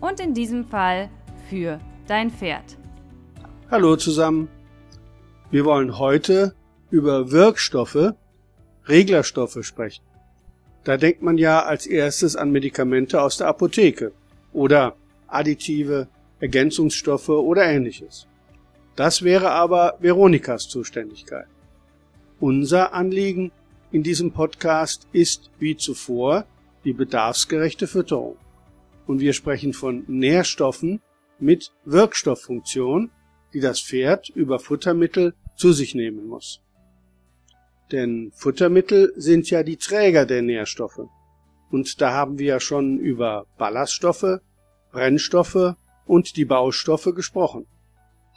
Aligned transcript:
Und 0.00 0.20
in 0.20 0.32
diesem 0.32 0.64
Fall 0.64 1.10
für 1.48 1.80
dein 2.06 2.30
Pferd. 2.30 2.76
Hallo 3.70 3.96
zusammen. 3.96 4.48
Wir 5.50 5.64
wollen 5.64 5.98
heute 5.98 6.54
über 6.90 7.30
Wirkstoffe, 7.30 8.14
Reglerstoffe 8.86 9.58
sprechen. 9.62 10.04
Da 10.84 10.96
denkt 10.96 11.22
man 11.22 11.36
ja 11.36 11.64
als 11.64 11.86
erstes 11.86 12.36
an 12.36 12.50
Medikamente 12.50 13.20
aus 13.20 13.38
der 13.38 13.48
Apotheke 13.48 14.12
oder 14.52 14.96
Additive, 15.26 16.08
Ergänzungsstoffe 16.40 17.28
oder 17.28 17.64
ähnliches. 17.64 18.26
Das 18.94 19.22
wäre 19.22 19.50
aber 19.50 19.96
Veronikas 20.00 20.68
Zuständigkeit. 20.68 21.46
Unser 22.40 22.94
Anliegen 22.94 23.52
in 23.90 24.02
diesem 24.02 24.32
Podcast 24.32 25.06
ist 25.12 25.50
wie 25.58 25.76
zuvor 25.76 26.44
die 26.84 26.92
bedarfsgerechte 26.92 27.86
Fütterung. 27.86 28.36
Und 29.08 29.18
wir 29.18 29.32
sprechen 29.32 29.72
von 29.72 30.04
Nährstoffen 30.06 31.00
mit 31.40 31.72
Wirkstofffunktion, 31.84 33.10
die 33.52 33.60
das 33.60 33.80
Pferd 33.80 34.28
über 34.28 34.60
Futtermittel 34.60 35.34
zu 35.56 35.72
sich 35.72 35.96
nehmen 35.96 36.26
muss. 36.26 36.60
Denn 37.90 38.30
Futtermittel 38.34 39.12
sind 39.16 39.50
ja 39.50 39.64
die 39.64 39.78
Träger 39.78 40.26
der 40.26 40.42
Nährstoffe. 40.42 41.08
Und 41.70 42.00
da 42.00 42.12
haben 42.12 42.38
wir 42.38 42.46
ja 42.46 42.60
schon 42.60 42.98
über 42.98 43.46
Ballaststoffe, 43.56 44.40
Brennstoffe 44.92 45.74
und 46.06 46.36
die 46.36 46.44
Baustoffe 46.44 47.12
gesprochen. 47.14 47.66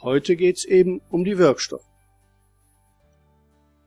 Heute 0.00 0.34
geht's 0.36 0.64
eben 0.64 1.00
um 1.10 1.22
die 1.22 1.38
Wirkstoffe. 1.38 1.86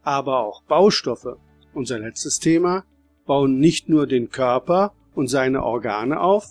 Aber 0.03 0.39
auch 0.39 0.63
Baustoffe 0.63 1.37
unser 1.73 1.99
letztes 1.99 2.39
Thema, 2.39 2.85
bauen 3.25 3.59
nicht 3.59 3.89
nur 3.89 4.07
den 4.07 4.29
Körper 4.29 4.93
und 5.13 5.27
seine 5.27 5.63
Organe 5.63 6.21
auf, 6.21 6.45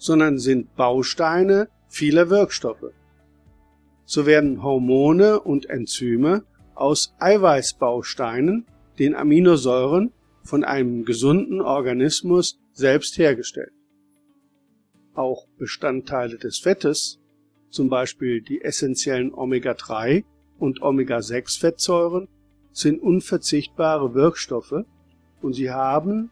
sondern 0.00 0.38
sind 0.38 0.74
Bausteine 0.76 1.68
vieler 1.88 2.30
Wirkstoffe. 2.30 2.92
So 4.06 4.24
werden 4.24 4.62
Hormone 4.62 5.40
und 5.40 5.68
Enzyme 5.68 6.42
aus 6.74 7.14
Eiweißbausteinen, 7.18 8.64
den 8.98 9.14
Aminosäuren, 9.14 10.12
von 10.42 10.64
einem 10.64 11.04
gesunden 11.04 11.60
Organismus 11.60 12.58
selbst 12.72 13.18
hergestellt. 13.18 13.72
Auch 15.14 15.46
Bestandteile 15.58 16.38
des 16.38 16.58
Fettes, 16.58 17.20
zum 17.68 17.90
Beispiel 17.90 18.40
die 18.40 18.62
essentiellen 18.62 19.34
Omega-3 19.34 20.24
und 20.58 20.80
Omega-6-Fettsäuren, 20.80 22.26
sind 22.72 23.02
unverzichtbare 23.02 24.14
Wirkstoffe 24.14 24.86
und 25.42 25.52
sie 25.52 25.70
haben 25.70 26.30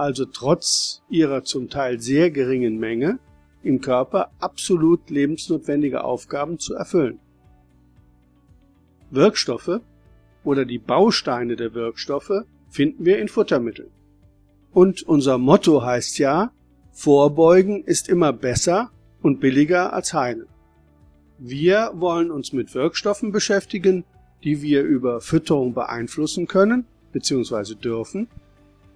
also 0.00 0.24
trotz 0.24 1.02
ihrer 1.10 1.44
zum 1.44 1.68
Teil 1.68 2.00
sehr 2.00 2.30
geringen 2.30 2.78
Menge 2.78 3.18
im 3.62 3.80
Körper 3.80 4.30
absolut 4.38 5.10
lebensnotwendige 5.10 6.02
Aufgaben 6.02 6.58
zu 6.58 6.74
erfüllen. 6.74 7.20
Wirkstoffe 9.10 9.80
oder 10.42 10.64
die 10.64 10.78
Bausteine 10.78 11.56
der 11.56 11.74
Wirkstoffe 11.74 12.44
finden 12.70 13.04
wir 13.04 13.18
in 13.18 13.28
Futtermitteln. 13.28 13.90
Und 14.72 15.02
unser 15.02 15.36
Motto 15.36 15.82
heißt 15.82 16.18
ja, 16.18 16.52
Vorbeugen 16.92 17.84
ist 17.84 18.08
immer 18.08 18.32
besser 18.32 18.90
und 19.20 19.40
billiger 19.40 19.92
als 19.92 20.14
heilen. 20.14 20.46
Wir 21.38 21.92
wollen 21.94 22.30
uns 22.30 22.52
mit 22.52 22.74
Wirkstoffen 22.74 23.32
beschäftigen, 23.32 24.04
die 24.44 24.62
wir 24.62 24.82
über 24.82 25.20
Fütterung 25.20 25.74
beeinflussen 25.74 26.46
können 26.46 26.86
bzw. 27.12 27.74
dürfen. 27.74 28.28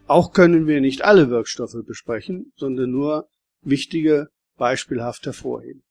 Auch 0.06 0.32
können 0.32 0.66
wir 0.66 0.80
nicht 0.80 1.02
alle 1.02 1.30
Wirkstoffe 1.30 1.84
besprechen, 1.86 2.52
sondern 2.56 2.90
nur 2.90 3.28
wichtige 3.62 4.28
beispielhaft 4.56 5.24
hervorheben. 5.26 5.82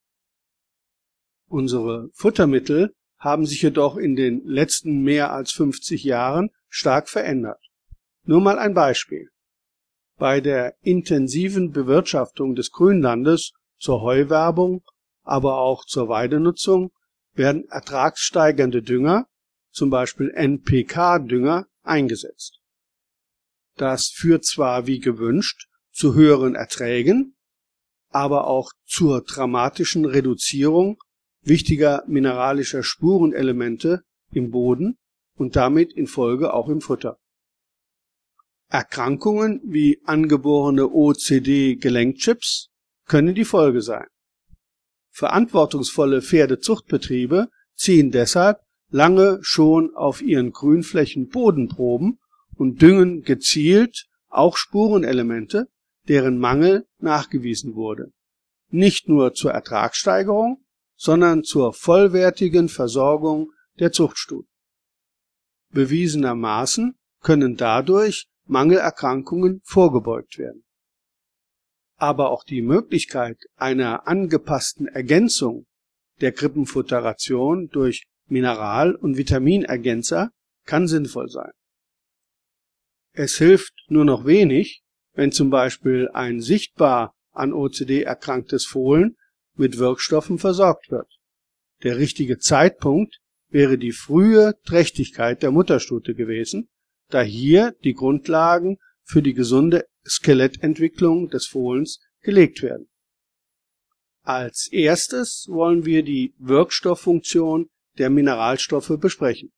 Unsere 1.48 2.10
Futtermittel 2.14 2.94
haben 3.18 3.46
sich 3.46 3.62
jedoch 3.62 3.98
in 3.98 4.16
den 4.16 4.46
letzten 4.46 5.02
mehr 5.02 5.32
als 5.32 5.52
50 5.52 6.04
Jahren 6.04 6.50
stark 6.70 7.10
verändert. 7.10 7.62
Nur 8.26 8.42
mal 8.42 8.60
ein 8.60 8.74
Beispiel. 8.74 9.30
Bei 10.18 10.42
der 10.42 10.76
intensiven 10.82 11.72
Bewirtschaftung 11.72 12.56
des 12.56 12.72
Grünlandes 12.72 13.54
zur 13.80 14.02
Heuwerbung, 14.02 14.84
aber 15.24 15.58
auch 15.58 15.86
zur 15.86 16.08
Weidenutzung 16.08 16.92
werden 17.34 17.66
ertragssteigernde 17.70 18.84
Dünger 18.84 19.28
zum 19.74 19.90
Beispiel 19.90 20.30
NPK-Dünger, 20.30 21.66
eingesetzt. 21.82 22.60
Das 23.76 24.08
führt 24.08 24.46
zwar 24.46 24.88
wie 24.88 25.00
gewünscht 25.00 25.68
zu 25.92 26.14
höheren 26.14 26.56
Erträgen, 26.56 27.36
aber 28.10 28.48
auch 28.48 28.72
zur 28.86 29.22
dramatischen 29.22 30.06
Reduzierung 30.06 30.98
wichtiger 31.42 32.04
mineralischer 32.08 32.84
Spurenelemente 32.84 34.04
im 34.32 34.52
Boden 34.52 34.98
und 35.36 35.56
damit 35.56 35.94
in 35.94 36.08
Folge 36.08 36.54
auch 36.54 36.70
im 36.70 36.82
Futter. 36.82 37.18
Erkrankungen 38.70 39.62
wie 39.64 40.02
angeborene 40.06 40.90
OCD-Gelenkchips 40.90 42.70
können 43.06 43.36
die 43.36 43.46
Folge 43.46 43.82
sein. 43.82 44.08
Verantwortungsvolle 45.12 46.22
Pferdezuchtbetriebe 46.22 47.50
ziehen 47.76 48.12
deshalb 48.12 48.62
lange 48.90 49.40
schon 49.42 49.94
auf 49.96 50.22
ihren 50.22 50.52
Grünflächen 50.52 51.28
Bodenproben 51.30 52.20
und 52.56 52.82
düngen 52.82 53.24
gezielt 53.24 54.08
auch 54.30 54.58
Spurenelemente, 54.58 55.68
deren 56.08 56.38
Mangel 56.38 56.86
nachgewiesen 57.00 57.76
wurde. 57.76 58.12
Nicht 58.70 59.08
nur 59.08 59.34
zur 59.34 59.52
Ertragssteigerung, 59.52 60.64
sondern 60.96 61.44
zur 61.44 61.74
vollwertigen 61.74 62.70
Versorgung 62.70 63.52
der 63.80 63.92
Zuchtstuten. 63.92 64.50
Bewiesenermaßen 65.72 66.96
können 67.22 67.56
dadurch 67.56 68.28
Mangelerkrankungen 68.46 69.62
vorgebeugt 69.64 70.38
werden. 70.38 70.64
Aber 71.96 72.32
auch 72.32 72.44
die 72.44 72.62
Möglichkeit 72.62 73.38
einer 73.56 74.08
angepassten 74.08 74.88
Ergänzung 74.88 75.66
der 76.22 76.32
Krippenfutteration 76.32 77.70
durch 77.70 78.04
Mineral- 78.28 78.96
und 78.96 79.18
Vitaminergänzer 79.18 80.32
kann 80.66 80.88
sinnvoll 80.88 81.30
sein. 81.30 81.52
Es 83.14 83.38
hilft 83.38 83.74
nur 83.88 84.06
noch 84.06 84.26
wenig, 84.26 84.84
wenn 85.14 85.32
zum 85.32 85.52
Beispiel 85.52 86.10
ein 86.14 86.42
sichtbar 86.42 87.16
an 87.32 87.54
OCD 87.54 88.02
erkranktes 88.02 88.66
Fohlen 88.66 89.16
mit 89.56 89.78
Wirkstoffen 89.78 90.40
versorgt 90.40 90.90
wird. 90.90 91.08
Der 91.84 91.98
richtige 91.98 92.40
Zeitpunkt 92.40 93.20
wäre 93.50 93.78
die 93.78 93.92
frühe 93.92 94.56
Trächtigkeit 94.66 95.44
der 95.44 95.52
Mutterstute 95.52 96.16
gewesen, 96.16 96.70
da 97.10 97.22
hier 97.22 97.76
die 97.84 97.94
Grundlagen 97.94 98.78
für 99.04 99.22
die 99.22 99.34
gesunde 99.34 99.86
Skelettentwicklung 100.08 101.30
des 101.30 101.46
Fohlens 101.46 102.00
gelegt 102.22 102.64
werden. 102.64 102.90
Als 104.24 104.70
erstes 104.72 105.46
wollen 105.50 105.86
wir 105.86 106.02
die 106.02 106.34
Wirkstofffunktion 106.40 107.70
der 108.00 108.10
Mineralstoffe 108.10 108.98
besprechen. 109.00 109.52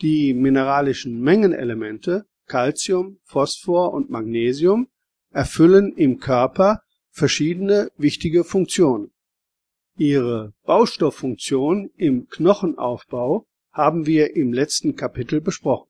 Die 0.00 0.34
mineralischen 0.34 1.20
Mengenelemente 1.20 2.26
Calcium, 2.48 3.18
Phosphor 3.24 3.92
und 3.92 4.10
Magnesium 4.10 4.88
erfüllen 5.30 5.92
im 5.96 6.18
Körper 6.18 6.82
verschiedene 7.10 7.90
wichtige 7.96 8.44
Funktionen. 8.44 9.12
Ihre 9.96 10.54
Baustofffunktion 10.64 11.90
im 11.96 12.28
Knochenaufbau 12.28 13.46
haben 13.72 14.06
wir 14.06 14.36
im 14.36 14.52
letzten 14.52 14.96
Kapitel 14.96 15.40
besprochen. 15.40 15.88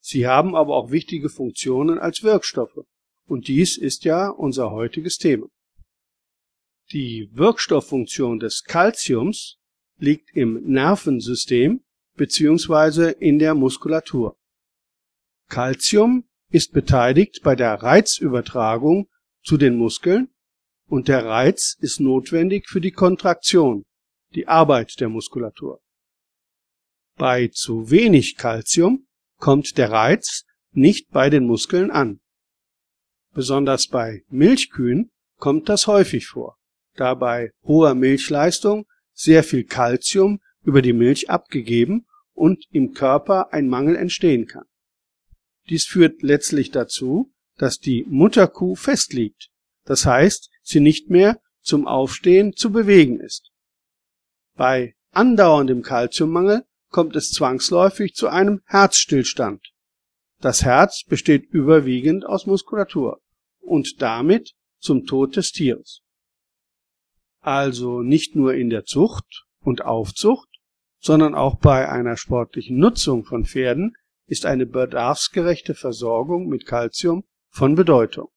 Sie 0.00 0.26
haben 0.26 0.54
aber 0.54 0.76
auch 0.76 0.90
wichtige 0.90 1.28
Funktionen 1.28 1.98
als 1.98 2.22
Wirkstoffe, 2.22 2.84
und 3.26 3.48
dies 3.48 3.76
ist 3.76 4.04
ja 4.04 4.28
unser 4.28 4.70
heutiges 4.70 5.18
Thema. 5.18 5.48
Die 6.92 7.28
Wirkstofffunktion 7.32 8.38
des 8.38 8.62
Calciums 8.62 9.58
liegt 9.98 10.30
im 10.36 10.62
Nervensystem 10.70 11.80
bzw. 12.16 13.14
in 13.18 13.38
der 13.38 13.54
Muskulatur. 13.54 14.36
Calcium 15.48 16.24
ist 16.50 16.72
beteiligt 16.72 17.40
bei 17.42 17.54
der 17.54 17.74
Reizübertragung 17.74 19.08
zu 19.42 19.56
den 19.56 19.76
Muskeln 19.76 20.28
und 20.86 21.08
der 21.08 21.24
Reiz 21.24 21.76
ist 21.80 22.00
notwendig 22.00 22.68
für 22.68 22.80
die 22.80 22.92
Kontraktion, 22.92 23.84
die 24.34 24.48
Arbeit 24.48 25.00
der 25.00 25.08
Muskulatur. 25.08 25.80
Bei 27.16 27.48
zu 27.48 27.90
wenig 27.90 28.36
Calcium 28.36 29.06
kommt 29.38 29.78
der 29.78 29.90
Reiz 29.90 30.44
nicht 30.72 31.10
bei 31.10 31.30
den 31.30 31.46
Muskeln 31.46 31.90
an. 31.90 32.20
Besonders 33.32 33.88
bei 33.88 34.22
Milchkühen 34.28 35.10
kommt 35.38 35.68
das 35.68 35.86
häufig 35.86 36.26
vor, 36.26 36.56
da 36.94 37.14
bei 37.14 37.50
hoher 37.62 37.94
Milchleistung 37.94 38.86
sehr 39.12 39.44
viel 39.44 39.64
Calcium 39.64 40.40
über 40.62 40.82
die 40.82 40.92
Milch 40.92 41.30
abgegeben 41.30 42.06
und 42.32 42.64
im 42.70 42.92
Körper 42.92 43.52
ein 43.52 43.68
Mangel 43.68 43.96
entstehen 43.96 44.46
kann. 44.46 44.64
Dies 45.68 45.84
führt 45.84 46.22
letztlich 46.22 46.70
dazu, 46.70 47.32
dass 47.56 47.78
die 47.78 48.04
Mutterkuh 48.08 48.76
festliegt, 48.76 49.48
das 49.84 50.06
heißt, 50.06 50.50
sie 50.62 50.80
nicht 50.80 51.10
mehr 51.10 51.40
zum 51.60 51.86
Aufstehen 51.86 52.54
zu 52.54 52.70
bewegen 52.70 53.18
ist. 53.18 53.50
Bei 54.54 54.94
andauerndem 55.10 55.82
Kalziummangel 55.82 56.64
kommt 56.90 57.16
es 57.16 57.30
zwangsläufig 57.30 58.14
zu 58.14 58.28
einem 58.28 58.62
Herzstillstand. 58.66 59.72
Das 60.40 60.64
Herz 60.64 61.02
besteht 61.04 61.44
überwiegend 61.50 62.24
aus 62.26 62.46
Muskulatur 62.46 63.20
und 63.58 64.00
damit 64.02 64.52
zum 64.78 65.06
Tod 65.06 65.36
des 65.36 65.50
Tieres. 65.50 66.02
Also 67.40 68.02
nicht 68.02 68.36
nur 68.36 68.54
in 68.54 68.70
der 68.70 68.84
Zucht 68.84 69.46
und 69.60 69.82
Aufzucht, 69.82 70.48
sondern 71.00 71.34
auch 71.34 71.56
bei 71.56 71.88
einer 71.88 72.16
sportlichen 72.16 72.78
Nutzung 72.78 73.24
von 73.24 73.44
Pferden 73.44 73.96
ist 74.26 74.46
eine 74.46 74.66
bedarfsgerechte 74.66 75.74
Versorgung 75.74 76.48
mit 76.48 76.66
Calcium 76.66 77.24
von 77.48 77.74
Bedeutung. 77.74 78.28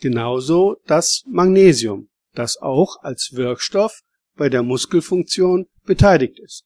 Genauso 0.00 0.76
das 0.86 1.24
Magnesium, 1.26 2.08
das 2.34 2.56
auch 2.56 3.02
als 3.02 3.32
Wirkstoff 3.32 4.02
bei 4.36 4.48
der 4.48 4.62
Muskelfunktion 4.62 5.66
beteiligt 5.84 6.38
ist. 6.38 6.64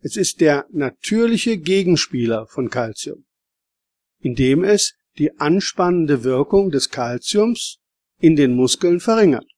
Es 0.00 0.16
ist 0.16 0.40
der 0.40 0.66
natürliche 0.70 1.58
Gegenspieler 1.58 2.46
von 2.46 2.68
Calcium, 2.70 3.24
indem 4.20 4.62
es 4.64 4.94
die 5.18 5.38
anspannende 5.38 6.24
Wirkung 6.24 6.70
des 6.70 6.90
Calciums 6.90 7.78
in 8.18 8.36
den 8.36 8.54
Muskeln 8.54 9.00
verringert. 9.00 9.50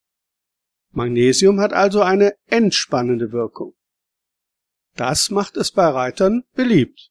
Magnesium 0.91 1.61
hat 1.61 1.73
also 1.73 2.03
eine 2.03 2.35
entspannende 2.47 3.32
Wirkung. 3.32 3.75
Das 4.94 5.31
macht 5.31 5.56
es 5.56 5.70
bei 5.70 5.87
Reitern 5.87 6.44
beliebt, 6.55 7.07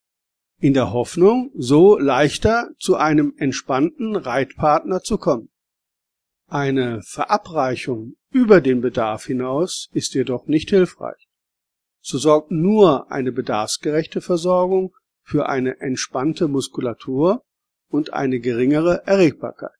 in 0.60 0.74
der 0.74 0.92
Hoffnung, 0.92 1.52
so 1.56 1.98
leichter 1.98 2.70
zu 2.80 2.96
einem 2.96 3.34
entspannten 3.38 4.16
Reitpartner 4.16 5.02
zu 5.02 5.18
kommen. 5.18 5.50
Eine 6.48 7.02
Verabreichung 7.04 8.16
über 8.32 8.62
den 8.62 8.82
Bedarf 8.82 9.26
hinaus 9.26 9.90
ist 9.92 10.14
jedoch 10.14 10.48
nicht 10.48 10.70
hilfreich. 10.70 11.28
So 12.02 12.18
sorgt 12.18 12.52
nur 12.52 13.12
eine 13.12 13.32
bedarfsgerechte 13.32 14.22
Versorgung 14.22 14.96
für 15.24 15.50
eine 15.50 15.80
entspannte 15.82 16.48
Muskulatur 16.48 17.44
und 17.90 18.14
eine 18.14 18.40
geringere 18.40 19.06
Erregbarkeit. 19.06 19.76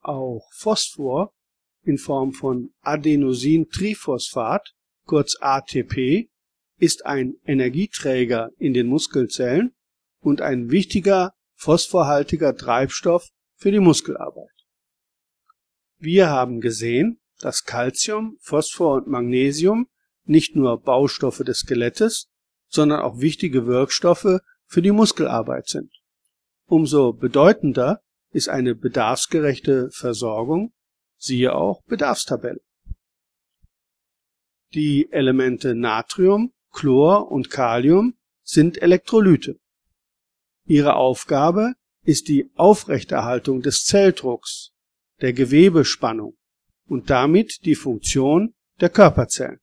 Auch 0.00 0.48
Phosphor 0.54 1.32
in 1.82 1.98
Form 1.98 2.32
von 2.32 2.72
Adenosintriphosphat, 2.80 4.72
kurz 5.04 5.36
ATP, 5.40 6.30
ist 6.78 7.06
ein 7.06 7.34
Energieträger 7.44 8.50
in 8.58 8.74
den 8.74 8.86
Muskelzellen 8.86 9.74
und 10.20 10.40
ein 10.40 10.70
wichtiger 10.70 11.32
phosphorhaltiger 11.54 12.54
Treibstoff 12.56 13.28
für 13.56 13.70
die 13.70 13.80
Muskelarbeit. 13.80 14.50
Wir 15.98 16.28
haben 16.28 16.60
gesehen, 16.60 17.20
dass 17.38 17.64
Calcium, 17.64 18.36
Phosphor 18.40 18.96
und 18.96 19.06
Magnesium 19.06 19.88
nicht 20.24 20.56
nur 20.56 20.80
Baustoffe 20.80 21.42
des 21.44 21.60
Skelettes, 21.60 22.28
sondern 22.68 23.00
auch 23.00 23.20
wichtige 23.20 23.66
Wirkstoffe 23.66 24.40
für 24.66 24.82
die 24.82 24.92
Muskelarbeit 24.92 25.68
sind. 25.68 25.92
Umso 26.66 27.12
bedeutender 27.12 28.02
ist 28.30 28.48
eine 28.48 28.74
bedarfsgerechte 28.74 29.90
Versorgung, 29.92 30.72
siehe 31.16 31.54
auch 31.54 31.82
Bedarfstabelle. 31.84 32.60
Die 34.74 35.10
Elemente 35.12 35.74
Natrium, 35.74 36.52
Chlor 36.76 37.32
und 37.32 37.50
Kalium 37.50 38.18
sind 38.42 38.80
Elektrolyte. 38.80 39.58
Ihre 40.66 40.94
Aufgabe 40.96 41.72
ist 42.04 42.28
die 42.28 42.50
Aufrechterhaltung 42.54 43.62
des 43.62 43.84
Zelldrucks 43.84 44.72
der 45.22 45.32
Gewebespannung 45.32 46.36
und 46.86 47.08
damit 47.08 47.64
die 47.64 47.76
Funktion 47.76 48.54
der 48.80 48.90
Körperzellen. 48.90 49.58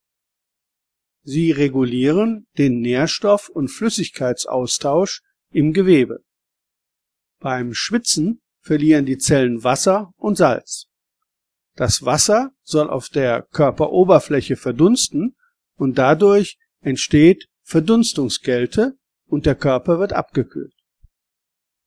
Sie 1.21 1.51
regulieren 1.51 2.47
den 2.57 2.81
Nährstoff- 2.81 3.49
und 3.49 3.69
Flüssigkeitsaustausch 3.69 5.21
im 5.51 5.71
Gewebe. 5.71 6.23
Beim 7.39 7.75
Schwitzen 7.75 8.41
verlieren 8.59 9.05
die 9.05 9.19
Zellen 9.19 9.63
Wasser 9.63 10.13
und 10.17 10.35
Salz. 10.35 10.87
Das 11.75 12.03
Wasser 12.03 12.53
soll 12.63 12.89
auf 12.89 13.09
der 13.09 13.43
Körperoberfläche 13.51 14.55
verdunsten 14.55 15.35
und 15.75 15.99
dadurch 15.99 16.57
entsteht 16.83 17.47
Verdunstungskälte 17.63 18.97
und 19.25 19.45
der 19.45 19.55
Körper 19.55 19.99
wird 19.99 20.13
abgekühlt. 20.13 20.73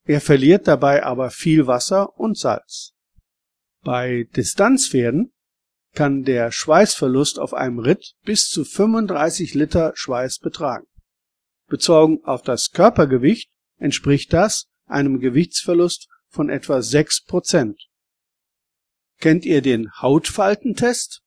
Er 0.05 0.21
verliert 0.21 0.67
dabei 0.67 1.03
aber 1.03 1.31
viel 1.31 1.67
Wasser 1.67 2.17
und 2.17 2.37
Salz. 2.37 2.93
Bei 3.83 4.27
Distanzpferden 4.35 5.33
kann 5.93 6.23
der 6.23 6.51
Schweißverlust 6.51 7.39
auf 7.39 7.53
einem 7.53 7.79
Ritt 7.79 8.13
bis 8.23 8.49
zu 8.49 8.63
35 8.63 9.53
Liter 9.53 9.93
Schweiß 9.95 10.39
betragen. 10.39 10.87
Bezogen 11.67 12.23
auf 12.23 12.41
das 12.41 12.71
Körpergewicht 12.71 13.49
entspricht 13.77 14.31
das 14.33 14.67
einem 14.85 15.19
Gewichtsverlust 15.19 16.07
von 16.29 16.49
etwa 16.49 16.81
6 16.81 17.23
Prozent. 17.25 17.87
Kennt 19.19 19.45
ihr 19.45 19.61
den 19.61 19.91
Hautfaltentest? 19.99 21.21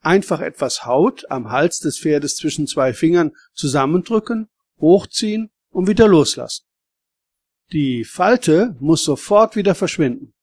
Einfach 0.00 0.40
etwas 0.40 0.86
Haut 0.86 1.30
am 1.30 1.50
Hals 1.50 1.80
des 1.80 1.98
Pferdes 1.98 2.36
zwischen 2.36 2.66
zwei 2.66 2.92
Fingern 2.92 3.32
zusammendrücken, 3.52 4.48
hochziehen 4.80 5.50
und 5.70 5.88
wieder 5.88 6.06
loslassen. 6.06 6.64
Die 7.72 8.04
Falte 8.04 8.76
muss 8.80 9.04
sofort 9.04 9.56
wieder 9.56 9.74
verschwinden. 9.74 10.34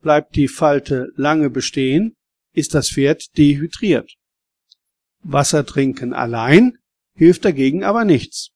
Bleibt 0.00 0.36
die 0.36 0.48
Falte 0.48 1.12
lange 1.14 1.48
bestehen, 1.48 2.16
ist 2.52 2.74
das 2.74 2.90
Pferd 2.90 3.36
dehydriert. 3.38 4.16
Wasser 5.22 5.64
trinken 5.64 6.12
allein 6.12 6.78
hilft 7.14 7.44
dagegen 7.44 7.84
aber 7.84 8.04
nichts. 8.04 8.50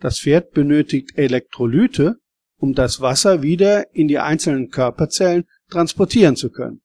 Das 0.00 0.20
Pferd 0.20 0.52
benötigt 0.52 1.16
Elektrolyte, 1.16 2.16
um 2.58 2.74
das 2.74 3.00
Wasser 3.00 3.42
wieder 3.42 3.94
in 3.94 4.08
die 4.08 4.18
einzelnen 4.18 4.70
Körperzellen 4.70 5.44
transportieren 5.70 6.36
zu 6.36 6.50
können. 6.50 6.82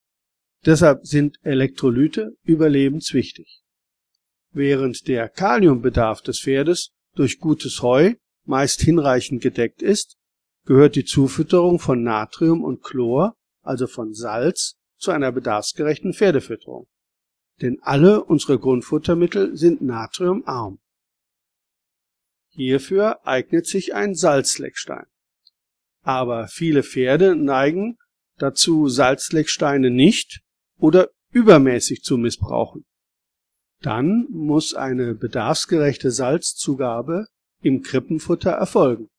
Deshalb 0.65 1.05
sind 1.05 1.37
Elektrolyte 1.43 2.35
überlebenswichtig. 2.43 3.61
Während 4.51 5.07
der 5.07 5.29
Kaliumbedarf 5.29 6.21
des 6.21 6.39
Pferdes 6.39 6.91
durch 7.15 7.39
gutes 7.39 7.81
Heu 7.81 8.15
meist 8.45 8.81
hinreichend 8.81 9.41
gedeckt 9.41 9.81
ist, 9.81 10.17
gehört 10.65 10.95
die 10.95 11.05
Zufütterung 11.05 11.79
von 11.79 12.03
Natrium 12.03 12.63
und 12.63 12.83
Chlor 12.83 13.37
also 13.67 13.85
von 13.85 14.13
Salz, 14.13 14.75
zu 14.97 15.11
einer 15.11 15.31
bedarfsgerechten 15.31 16.13
Pferdefütterung. 16.13 16.87
Denn 17.61 17.77
alle 17.81 18.23
unsere 18.23 18.57
Grundfuttermittel 18.57 19.55
sind 19.55 19.81
natriumarm. 19.81 20.79
Hierfür 22.49 23.27
eignet 23.27 23.67
sich 23.67 23.93
ein 23.93 24.15
Salzleckstein. 24.15 25.05
Aber 26.01 26.47
viele 26.47 26.81
Pferde 26.81 27.35
neigen 27.35 27.97
dazu, 28.37 28.87
Salzlecksteine 28.87 29.91
nicht 29.91 30.41
oder 30.77 31.09
übermäßig 31.31 32.01
zu 32.01 32.17
missbrauchen. 32.17 32.85
Dann 33.81 34.27
muss 34.29 34.73
eine 34.73 35.13
bedarfsgerechte 35.13 36.11
Salzzugabe 36.11 37.27
im 37.61 37.81
Krippenfutter 37.81 38.51
erfolgen. 38.51 39.09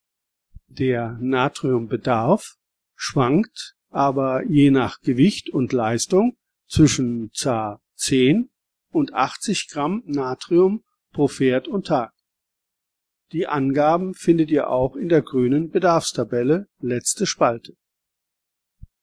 Der 0.67 1.19
Natriumbedarf 1.21 2.57
schwankt 2.95 3.75
aber 3.91 4.45
je 4.45 4.71
nach 4.71 5.01
Gewicht 5.01 5.51
und 5.51 5.73
Leistung 5.73 6.37
zwischen 6.67 7.31
ca. 7.31 7.81
10 7.95 8.51
und 8.91 9.15
80 9.15 9.69
Gramm 9.71 10.03
Natrium 10.07 10.85
pro 11.13 11.29
Pferd 11.29 11.69
und 11.69 11.87
Tag. 11.87 12.13
Die 13.33 13.47
Angaben 13.47 14.15
findet 14.15 14.51
ihr 14.51 14.71
auch 14.71 14.97
in 14.97 15.09
der 15.09 15.23
grünen 15.23 15.71
Bedarfstabelle, 15.71 16.69
letzte 16.81 17.27
Spalte. 17.27 17.75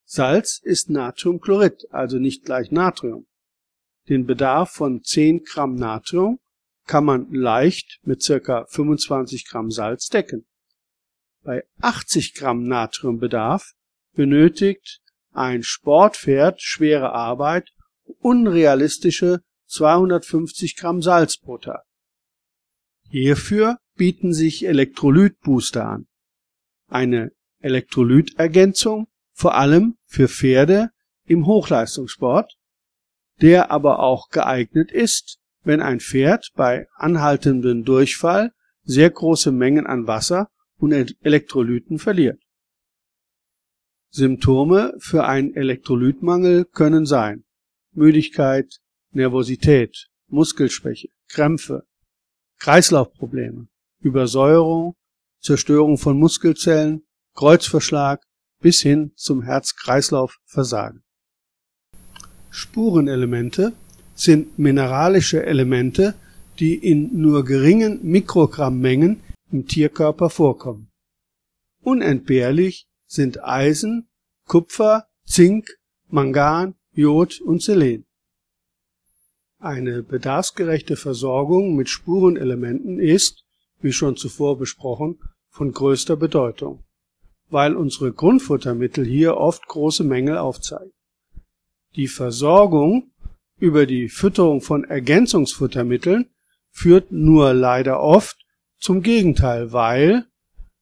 Salz 0.05 0.59
ist 0.63 0.89
Natriumchlorid, 0.89 1.88
also 1.89 2.19
nicht 2.19 2.45
gleich 2.45 2.71
Natrium. 2.71 3.27
Den 4.07 4.25
Bedarf 4.25 4.71
von 4.71 5.03
10 5.03 5.43
Gramm 5.43 5.75
Natrium 5.75 6.39
kann 6.85 7.05
man 7.05 7.31
leicht 7.33 8.00
mit 8.03 8.24
ca. 8.24 8.65
25 8.69 9.47
Gramm 9.47 9.71
Salz 9.71 10.09
decken. 10.09 10.45
Bei 11.43 11.63
80 11.81 12.35
Gramm 12.35 12.63
Natriumbedarf 12.63 13.74
benötigt 14.13 15.01
ein 15.31 15.63
Sportpferd 15.63 16.62
schwere 16.62 17.12
Arbeit 17.12 17.71
unrealistische 18.19 19.41
250 19.67 20.75
Gramm 20.75 21.01
Salz 21.01 21.38
pro 21.38 21.57
Tag. 21.57 21.83
Hierfür 23.09 23.79
bieten 23.95 24.33
sich 24.33 24.65
Elektrolytbooster 24.65 25.85
an. 25.85 26.07
Eine 26.88 27.31
Elektrolytergänzung 27.59 29.07
vor 29.36 29.56
allem 29.56 29.98
für 30.06 30.27
Pferde 30.27 30.92
im 31.25 31.46
Hochleistungssport, 31.46 32.58
der 33.42 33.70
aber 33.70 34.00
auch 34.00 34.30
geeignet 34.30 34.92
ist, 34.92 35.39
wenn 35.63 35.82
ein 35.82 36.00
Pferd 36.00 36.51
bei 36.56 36.88
anhaltendem 36.96 37.84
Durchfall 37.84 38.51
sehr 38.84 39.10
große 39.10 39.51
Mengen 39.51 39.86
an 39.86 40.08
Wasser 40.08 40.50
und 40.77 40.94
Elektrolyten 41.22 42.00
verliert. 42.00 42.42
Symptome 44.10 44.94
für 45.00 45.25
einen 45.25 45.54
Elektrolytmangel 45.54 46.65
können 46.65 47.06
sein 47.06 47.44
Müdigkeit, 47.92 48.77
Nervosität, 49.12 50.08
Muskelschwäche, 50.27 51.10
Krämpfe, 51.27 51.84
Kreislaufprobleme, 52.60 53.68
Übersäuerung, 54.00 54.96
Zerstörung 55.42 55.98
von 55.98 56.18
Muskelzellen, 56.18 57.04
Kreuzverschlag 57.34 58.25
bis 58.65 58.81
hin 58.81 59.12
zum 59.15 59.43
Herz-Kreislauf-Versagen. 59.43 61.03
Spurenelemente 62.50 63.74
sind 64.15 64.57
mineralische 64.57 65.45
Elemente, 65.45 66.15
die 66.57 66.74
in 66.74 67.15
nur 67.15 67.45
geringen 67.45 68.00
Mikrogrammengen 68.01 69.22
im 69.51 69.67
Tierkörper 69.67 70.31
vorkommen. 70.31 70.89
Unentbehrlich 71.84 72.88
sind 73.05 73.43
Eisen, 73.43 74.07
Kupfer, 74.48 75.05
Zink, 75.27 75.69
Mangan, 76.07 76.74
Jod 76.91 77.39
und 77.41 77.62
Selen. 77.62 78.07
Eine 79.60 80.01
bedarfsgerechte 80.01 80.95
Versorgung 80.95 81.75
mit 81.75 81.88
Spurenelementen 81.88 83.00
ist, 83.00 83.45
wie 83.81 83.93
schon 83.93 84.17
zuvor 84.17 84.57
besprochen, 84.57 85.19
von 85.50 85.72
größter 85.72 86.15
Bedeutung, 86.15 86.85
weil 87.49 87.75
unsere 87.75 88.11
Grundfuttermittel 88.11 89.05
hier 89.05 89.37
oft 89.37 89.67
große 89.67 90.03
Mängel 90.03 90.37
aufzeigen. 90.37 90.91
Die 91.95 92.07
Versorgung 92.07 93.11
über 93.57 93.85
die 93.85 94.09
Fütterung 94.09 94.61
von 94.61 94.83
Ergänzungsfuttermitteln 94.83 96.29
führt 96.71 97.11
nur 97.11 97.53
leider 97.53 98.01
oft 98.01 98.37
zum 98.77 99.01
Gegenteil, 99.01 99.71
weil 99.71 100.25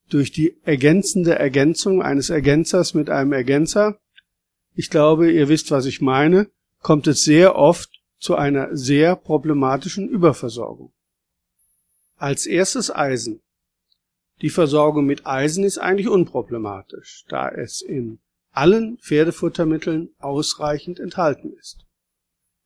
durch 0.09 0.31
die 0.31 0.57
ergänzende 0.63 1.35
Ergänzung 1.35 2.01
eines 2.01 2.29
Ergänzers 2.29 2.93
mit 2.93 3.09
einem 3.09 3.33
Ergänzer, 3.33 3.99
ich 4.75 4.89
glaube, 4.89 5.31
ihr 5.31 5.49
wisst, 5.49 5.69
was 5.69 5.85
ich 5.85 6.01
meine, 6.01 6.49
kommt 6.81 7.07
es 7.07 7.23
sehr 7.23 7.55
oft 7.55 7.89
zu 8.19 8.35
einer 8.35 8.75
sehr 8.75 9.15
problematischen 9.15 10.09
Überversorgung. 10.09 10.91
Als 12.17 12.45
erstes 12.45 12.93
Eisen. 12.93 13.41
Die 14.41 14.49
Versorgung 14.49 15.05
mit 15.05 15.25
Eisen 15.25 15.63
ist 15.63 15.77
eigentlich 15.77 16.09
unproblematisch, 16.09 17.25
da 17.29 17.49
es 17.49 17.81
in 17.81 18.19
allen 18.51 18.97
Pferdefuttermitteln 18.97 20.09
ausreichend 20.19 20.99
enthalten 20.99 21.53
ist. 21.53 21.85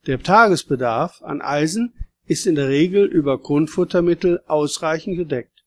Der 0.05 0.21
Tagesbedarf 0.21 1.21
an 1.21 1.41
Eisen 1.41 1.93
ist 2.25 2.45
in 2.45 2.55
der 2.55 2.69
Regel 2.69 3.05
über 3.05 3.37
Grundfuttermittel 3.37 4.41
ausreichend 4.47 5.17
gedeckt. 5.17 5.63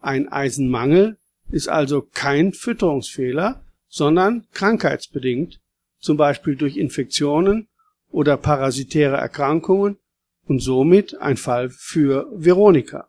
Ein 0.00 0.28
Eisenmangel 0.28 1.16
ist 1.50 1.68
also 1.68 2.02
kein 2.02 2.52
Fütterungsfehler, 2.52 3.62
sondern 3.88 4.46
krankheitsbedingt, 4.52 5.60
zum 5.98 6.16
Beispiel 6.16 6.56
durch 6.56 6.76
Infektionen 6.76 7.68
oder 8.10 8.36
parasitäre 8.36 9.16
Erkrankungen 9.16 9.98
und 10.46 10.60
somit 10.60 11.20
ein 11.20 11.36
Fall 11.36 11.70
für 11.70 12.28
Veronika. 12.32 13.08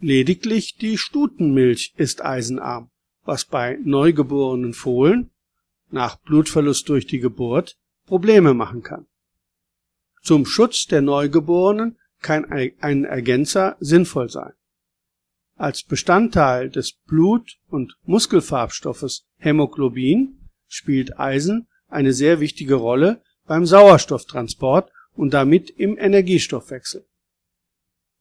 Lediglich 0.00 0.76
die 0.76 0.96
Stutenmilch 0.96 1.92
ist 1.96 2.24
eisenarm, 2.24 2.90
was 3.24 3.44
bei 3.44 3.78
neugeborenen 3.84 4.72
Fohlen 4.72 5.30
nach 5.90 6.16
Blutverlust 6.20 6.88
durch 6.88 7.06
die 7.06 7.20
Geburt 7.20 7.76
Probleme 8.06 8.54
machen 8.54 8.82
kann. 8.82 9.06
Zum 10.22 10.46
Schutz 10.46 10.86
der 10.86 11.02
Neugeborenen 11.02 11.98
kann 12.20 12.46
ein 12.46 13.04
Ergänzer 13.04 13.76
sinnvoll 13.80 14.30
sein. 14.30 14.52
Als 15.56 15.82
Bestandteil 15.82 16.70
des 16.70 16.92
Blut- 17.06 17.58
und 17.68 17.94
Muskelfarbstoffes 18.04 19.26
Hämoglobin 19.36 20.48
spielt 20.66 21.18
Eisen 21.18 21.68
eine 21.88 22.14
sehr 22.14 22.40
wichtige 22.40 22.76
Rolle 22.76 23.22
beim 23.44 23.66
Sauerstofftransport 23.66 24.90
und 25.12 25.34
damit 25.34 25.68
im 25.68 25.98
Energiestoffwechsel. 25.98 27.06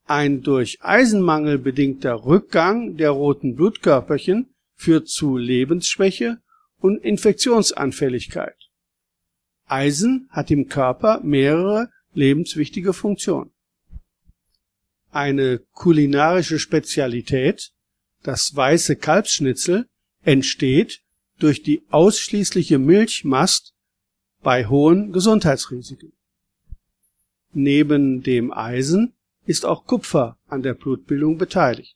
Ein 0.09 0.41
durch 0.41 0.79
Eisenmangel 0.81 1.59
bedingter 1.59 2.25
Rückgang 2.25 2.97
der 2.97 3.11
roten 3.11 3.55
Blutkörperchen 3.55 4.55
führt 4.73 5.07
zu 5.07 5.37
Lebensschwäche 5.37 6.41
und 6.79 7.03
Infektionsanfälligkeit. 7.03 8.55
Eisen 9.67 10.27
hat 10.31 10.49
im 10.49 10.67
Körper 10.67 11.19
mehrere 11.21 11.91
lebenswichtige 12.11 12.93
Funktionen. 12.93 13.51
Eine 15.11 15.59
kulinarische 15.73 16.57
Spezialität, 16.57 17.69
das 18.23 18.55
weiße 18.55 18.95
Kalbsschnitzel, 18.95 19.85
entsteht 20.23 21.03
durch 21.37 21.61
die 21.61 21.83
ausschließliche 21.91 22.79
Milchmast 22.79 23.75
bei 24.41 24.65
hohen 24.65 25.11
Gesundheitsrisiken. 25.11 26.13
Neben 27.53 28.23
dem 28.23 28.51
Eisen 28.51 29.13
ist 29.49 29.65
auch 29.65 29.85
Kupfer 29.85 30.37
an 30.45 30.61
der 30.61 30.75
Blutbildung 30.75 31.39
beteiligt. 31.39 31.95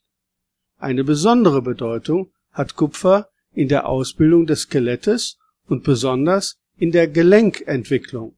Eine 0.76 1.04
besondere 1.04 1.62
Bedeutung 1.62 2.32
hat 2.50 2.74
Kupfer 2.74 3.28
in 3.52 3.68
der 3.68 3.88
Ausbildung 3.88 4.44
des 4.44 4.62
Skelettes 4.62 5.38
und 5.68 5.84
besonders 5.84 6.56
in 6.76 6.90
der 6.90 7.06
Gelenkentwicklung. 7.06 8.36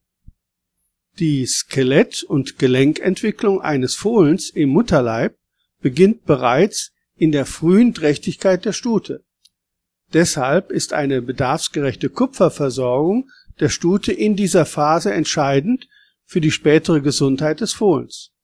Die 1.19 1.47
Skelett- 1.47 2.25
und 2.25 2.59
Gelenkentwicklung 2.59 3.63
eines 3.63 3.95
Fohlens 3.95 4.51
im 4.51 4.69
Mutterleib 4.69 5.35
beginnt 5.81 6.27
bereits 6.27 6.93
in 7.17 7.33
der 7.33 7.47
frühen 7.47 7.95
Trächtigkeit 7.95 8.67
der 8.67 8.75
Stute. 8.75 9.25
Deshalb 10.13 10.71
ist 10.71 10.93
eine 10.93 11.23
bedarfsgerechte 11.23 12.11
Kupferversorgung 12.11 13.31
der 13.61 13.71
Stute 13.71 14.13
in 14.13 14.37
dieser 14.37 14.67
Phase 14.67 15.15
entscheidend 15.15 15.89
für 16.27 16.43
die 16.43 16.51
spätere 16.51 17.01
Gesundheit 17.01 17.63
des 17.63 17.73
Fohlens. 17.73 18.36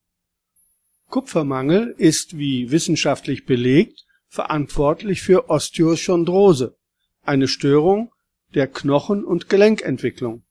Kupfermangel 1.12 1.94
ist, 1.98 2.38
wie 2.38 2.70
wissenschaftlich 2.70 3.44
belegt, 3.44 4.06
verantwortlich 4.28 5.20
für 5.20 5.50
Osteochondrose, 5.50 6.74
eine 7.22 7.48
Störung 7.48 8.10
der 8.54 8.66
Knochen- 8.66 9.24
und 9.24 9.50
Gelenkentwicklung 9.50 10.42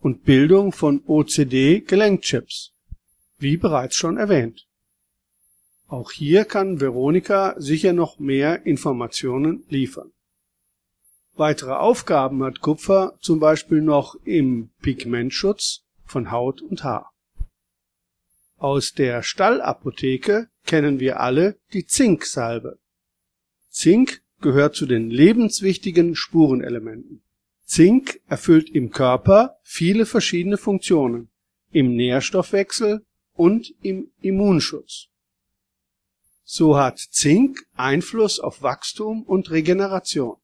und 0.00 0.24
Bildung 0.24 0.72
von 0.72 1.02
OCD-Gelenkchips, 1.06 2.72
wie 3.36 3.58
bereits 3.58 3.94
schon 3.94 4.16
erwähnt. 4.16 4.66
Auch 5.86 6.10
hier 6.10 6.46
kann 6.46 6.80
Veronika 6.80 7.54
sicher 7.58 7.92
noch 7.92 8.18
mehr 8.18 8.64
Informationen 8.64 9.64
liefern. 9.68 10.12
Weitere 11.34 11.74
Aufgaben 11.74 12.42
hat 12.42 12.62
Kupfer 12.62 13.18
zum 13.20 13.38
Beispiel 13.38 13.82
noch 13.82 14.14
im 14.24 14.70
Pigmentschutz 14.80 15.84
von 16.06 16.30
Haut 16.30 16.62
und 16.62 16.84
Haar. 16.84 17.12
Aus 18.56 18.92
der 18.92 19.22
Stallapotheke 19.22 20.48
kennen 20.64 20.98
wir 20.98 21.20
alle 21.20 21.58
die 21.72 21.86
Zinksalbe. 21.86 22.78
Zink 23.68 24.22
gehört 24.40 24.74
zu 24.74 24.86
den 24.86 25.10
lebenswichtigen 25.10 26.16
Spurenelementen. 26.16 27.22
Zink 27.64 28.20
erfüllt 28.26 28.70
im 28.70 28.90
Körper 28.90 29.58
viele 29.62 30.06
verschiedene 30.06 30.56
Funktionen, 30.56 31.28
im 31.70 31.94
Nährstoffwechsel 31.96 33.04
und 33.34 33.74
im 33.82 34.10
Immunschutz. 34.20 35.08
So 36.44 36.78
hat 36.78 36.98
Zink 36.98 37.66
Einfluss 37.74 38.40
auf 38.40 38.62
Wachstum 38.62 39.22
und 39.24 39.50
Regeneration. 39.50 40.36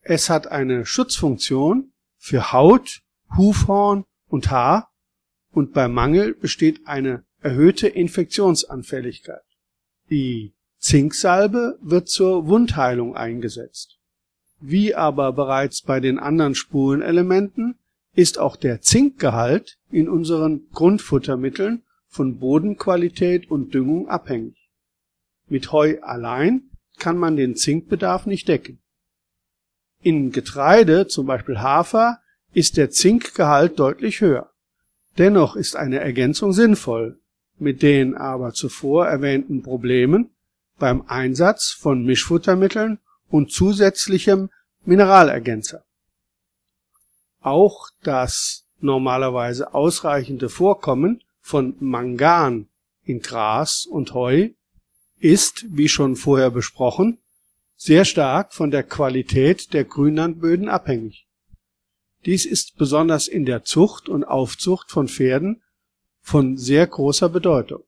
Es 0.00 0.30
hat 0.30 0.46
eine 0.46 0.86
Schutzfunktion 0.86 1.92
für 2.16 2.52
Haut, 2.52 3.02
Hufhorn 3.36 4.04
und 4.28 4.50
Haar 4.50 4.90
und 5.56 5.72
bei 5.72 5.88
Mangel 5.88 6.34
besteht 6.34 6.86
eine 6.86 7.24
erhöhte 7.40 7.88
Infektionsanfälligkeit. 7.88 9.40
Die 10.10 10.52
Zinksalbe 10.76 11.78
wird 11.80 12.10
zur 12.10 12.46
Wundheilung 12.46 13.16
eingesetzt. 13.16 13.98
Wie 14.60 14.94
aber 14.94 15.32
bereits 15.32 15.80
bei 15.80 15.98
den 15.98 16.18
anderen 16.18 16.54
Spurenelementen 16.54 17.78
ist 18.14 18.38
auch 18.38 18.56
der 18.56 18.82
Zinkgehalt 18.82 19.78
in 19.90 20.10
unseren 20.10 20.68
Grundfuttermitteln 20.72 21.84
von 22.06 22.38
Bodenqualität 22.38 23.50
und 23.50 23.72
Düngung 23.72 24.10
abhängig. 24.10 24.68
Mit 25.48 25.72
Heu 25.72 25.96
allein 26.02 26.64
kann 26.98 27.16
man 27.16 27.34
den 27.34 27.56
Zinkbedarf 27.56 28.26
nicht 28.26 28.46
decken. 28.48 28.82
In 30.02 30.32
Getreide, 30.32 31.06
zum 31.06 31.26
Beispiel 31.26 31.60
Hafer, 31.60 32.20
ist 32.52 32.76
der 32.76 32.90
Zinkgehalt 32.90 33.78
deutlich 33.78 34.20
höher. 34.20 34.50
Dennoch 35.18 35.56
ist 35.56 35.76
eine 35.76 36.00
Ergänzung 36.00 36.52
sinnvoll, 36.52 37.18
mit 37.58 37.82
den 37.82 38.14
aber 38.14 38.52
zuvor 38.52 39.06
erwähnten 39.06 39.62
Problemen 39.62 40.30
beim 40.78 41.02
Einsatz 41.06 41.70
von 41.70 42.04
Mischfuttermitteln 42.04 42.98
und 43.28 43.50
zusätzlichem 43.50 44.50
Mineralergänzer. 44.84 45.84
Auch 47.40 47.88
das 48.02 48.66
normalerweise 48.80 49.72
ausreichende 49.72 50.48
Vorkommen 50.48 51.22
von 51.40 51.76
Mangan 51.80 52.68
in 53.04 53.20
Gras 53.20 53.86
und 53.86 54.12
Heu 54.12 54.50
ist, 55.18 55.64
wie 55.70 55.88
schon 55.88 56.16
vorher 56.16 56.50
besprochen, 56.50 57.18
sehr 57.76 58.04
stark 58.04 58.52
von 58.52 58.70
der 58.70 58.82
Qualität 58.82 59.72
der 59.72 59.84
Grünlandböden 59.84 60.68
abhängig. 60.68 61.25
Dies 62.26 62.44
ist 62.44 62.76
besonders 62.76 63.28
in 63.28 63.46
der 63.46 63.62
Zucht 63.62 64.08
und 64.08 64.24
Aufzucht 64.24 64.90
von 64.90 65.06
Pferden 65.06 65.62
von 66.20 66.58
sehr 66.58 66.84
großer 66.84 67.28
Bedeutung. 67.28 67.84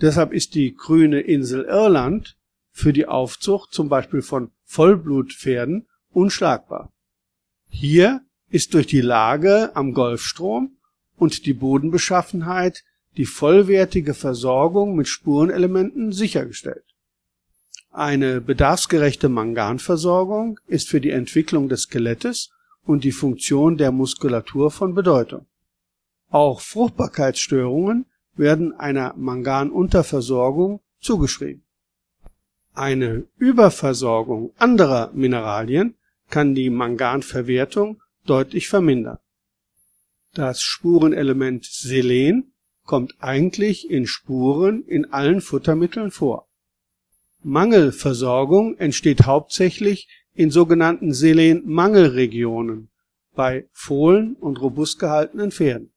Deshalb 0.00 0.32
ist 0.32 0.54
die 0.54 0.76
grüne 0.76 1.20
Insel 1.20 1.64
Irland 1.64 2.36
für 2.70 2.92
die 2.92 3.06
Aufzucht 3.06 3.72
zum 3.72 3.88
Beispiel 3.88 4.22
von 4.22 4.52
Vollblutpferden 4.64 5.88
unschlagbar. 6.10 6.92
Hier 7.68 8.22
ist 8.48 8.74
durch 8.74 8.86
die 8.86 9.00
Lage 9.00 9.74
am 9.74 9.92
Golfstrom 9.92 10.76
und 11.16 11.44
die 11.44 11.54
Bodenbeschaffenheit 11.54 12.84
die 13.16 13.26
vollwertige 13.26 14.14
Versorgung 14.14 14.94
mit 14.94 15.08
Spurenelementen 15.08 16.12
sichergestellt. 16.12 16.84
Eine 17.90 18.40
bedarfsgerechte 18.40 19.28
Manganversorgung 19.28 20.60
ist 20.68 20.88
für 20.88 21.00
die 21.00 21.10
Entwicklung 21.10 21.68
des 21.68 21.82
Skelettes 21.82 22.50
und 22.84 23.04
die 23.04 23.12
Funktion 23.12 23.76
der 23.76 23.92
Muskulatur 23.92 24.70
von 24.70 24.94
Bedeutung. 24.94 25.46
Auch 26.30 26.60
Fruchtbarkeitsstörungen 26.60 28.06
werden 28.34 28.72
einer 28.72 29.14
Manganunterversorgung 29.16 30.80
zugeschrieben. 31.00 31.64
Eine 32.74 33.26
Überversorgung 33.36 34.52
anderer 34.56 35.10
Mineralien 35.12 35.96
kann 36.30 36.54
die 36.54 36.70
Manganverwertung 36.70 38.02
deutlich 38.24 38.68
vermindern. 38.68 39.18
Das 40.34 40.62
Spurenelement 40.62 41.64
Selen 41.64 42.52
kommt 42.84 43.16
eigentlich 43.20 43.90
in 43.90 44.06
Spuren 44.06 44.84
in 44.84 45.12
allen 45.12 45.40
Futtermitteln 45.40 46.10
vor. 46.10 46.46
Mangelversorgung 47.42 48.76
entsteht 48.76 49.26
hauptsächlich 49.26 50.08
in 50.38 50.52
sogenannten 50.52 51.12
Selenmangelregionen 51.12 52.90
bei 53.34 53.66
Fohlen 53.72 54.36
und 54.36 54.60
robust 54.60 55.00
gehaltenen 55.00 55.50
Pferden. 55.50 55.90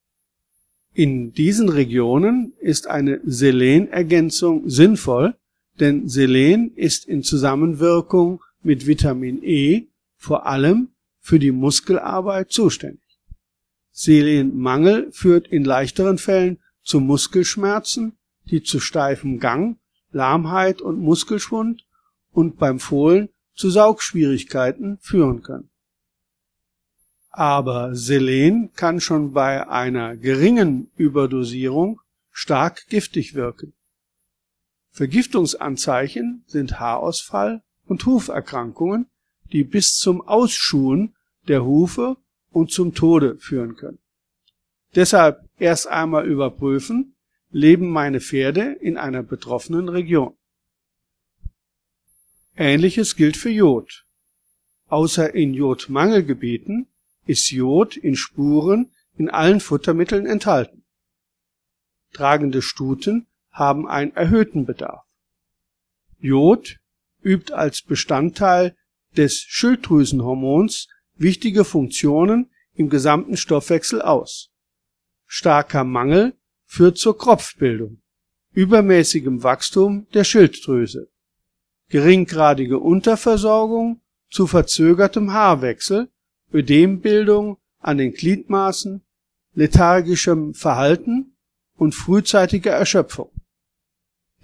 In 0.94 1.32
diesen 1.32 1.70
Regionen 1.70 2.54
ist 2.60 2.88
eine 2.88 3.22
Selenergänzung 3.24 4.68
sinnvoll, 4.68 5.36
denn 5.80 6.10
Selen 6.10 6.74
ist 6.76 7.06
in 7.06 7.22
Zusammenwirkung 7.22 8.42
mit 8.64 8.88
Vitamin 8.88 9.44
E 9.44 9.90
vor 10.18 10.48
allem 10.48 10.90
für 11.20 11.38
die 11.38 11.52
Muskelarbeit 11.52 12.52
zuständig. 12.52 13.20
Selenmangel 13.92 15.12
führt 15.12 15.48
in 15.50 15.64
leichteren 15.64 16.18
Fällen 16.18 16.58
zu 16.82 17.00
Muskelschmerzen, 17.00 18.14
die 18.46 18.64
zu 18.64 18.80
steifem 18.80 19.40
Gang, 19.40 19.78
Lahmheit 20.12 20.82
und 20.82 21.00
Muskelschwund 21.00 21.86
und 22.32 22.58
beim 22.58 22.80
Fohlen 22.80 23.30
zu 23.62 23.70
Saugschwierigkeiten 23.70 24.98
führen 25.02 25.44
können. 25.44 25.70
Aber 27.30 27.96
Selen 27.96 28.74
kann 28.74 29.00
schon 29.00 29.34
bei 29.34 29.70
einer 29.70 30.18
geringen 30.18 30.90
Überdosierung 30.96 32.02
stark 32.32 32.88
giftig 32.88 33.36
wirken. 33.36 33.74
Vergiftungsanzeichen 34.90 36.44
sind 36.48 36.80
Haarausfall 36.80 37.62
und 37.86 38.04
Huferkrankungen, 38.04 39.06
die 39.54 39.64
bis 39.64 39.96
zum 39.96 40.22
Ausschuhen 40.22 41.16
der 41.48 41.64
Hufe 41.64 42.18
und 42.50 42.72
zum 42.72 42.96
Tode 42.96 43.38
führen 43.38 43.76
können. 43.76 44.00
Deshalb 44.96 45.48
erst 45.60 45.86
einmal 45.86 46.26
überprüfen, 46.26 47.16
leben 47.52 47.92
meine 47.92 48.22
Pferde 48.22 48.72
in 48.82 48.98
einer 48.98 49.22
betroffenen 49.22 49.88
Region. 49.88 50.34
Ähnliches 52.56 53.16
gilt 53.16 53.38
für 53.38 53.50
Jod. 53.50 54.06
Außer 54.88 55.34
in 55.34 55.54
Jodmangelgebieten 55.54 56.88
ist 57.26 57.50
Jod 57.52 57.96
in 57.96 58.16
Spuren 58.16 58.92
in 59.16 59.30
allen 59.30 59.60
Futtermitteln 59.60 60.26
enthalten. 60.26 60.84
Tragende 62.14 62.62
Stuten 62.62 63.28
haben 63.52 63.88
einen 63.88 64.14
erhöhten 64.16 64.66
Bedarf. 64.66 65.06
Jod 66.20 66.80
übt 67.24 67.54
als 67.54 67.82
Bestandteil 67.82 68.76
des 69.16 69.40
Schilddrüsenhormons 69.42 70.88
wichtige 71.16 71.64
Funktionen 71.64 72.50
im 72.74 72.90
gesamten 72.90 73.38
Stoffwechsel 73.38 74.02
aus. 74.02 74.50
Starker 75.26 75.84
Mangel 75.84 76.34
führt 76.66 76.98
zur 76.98 77.18
Kropfbildung, 77.18 78.02
übermäßigem 78.54 79.44
Wachstum 79.44 80.08
der 80.14 80.24
Schilddrüse, 80.24 81.11
geringgradige 81.92 82.80
Unterversorgung 82.80 84.00
zu 84.30 84.48
verzögertem 84.48 85.34
Haarwechsel 85.34 86.10
Ödembildung 86.54 87.58
an 87.80 87.98
den 87.98 88.14
Gliedmaßen, 88.14 89.02
lethargischem 89.54 90.54
Verhalten 90.54 91.36
und 91.76 91.94
frühzeitiger 91.94 92.72
Erschöpfung. 92.72 93.30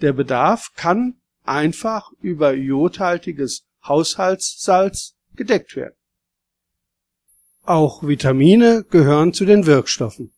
Der 0.00 0.12
Bedarf 0.12 0.72
kann 0.76 1.14
einfach 1.44 2.12
über 2.20 2.52
jodhaltiges 2.52 3.64
Haushaltssalz 3.82 5.14
gedeckt 5.34 5.74
werden. 5.74 5.94
Auch 7.64 8.06
Vitamine 8.06 8.84
gehören 8.90 9.32
zu 9.32 9.44
den 9.44 9.66
Wirkstoffen. 9.66 10.32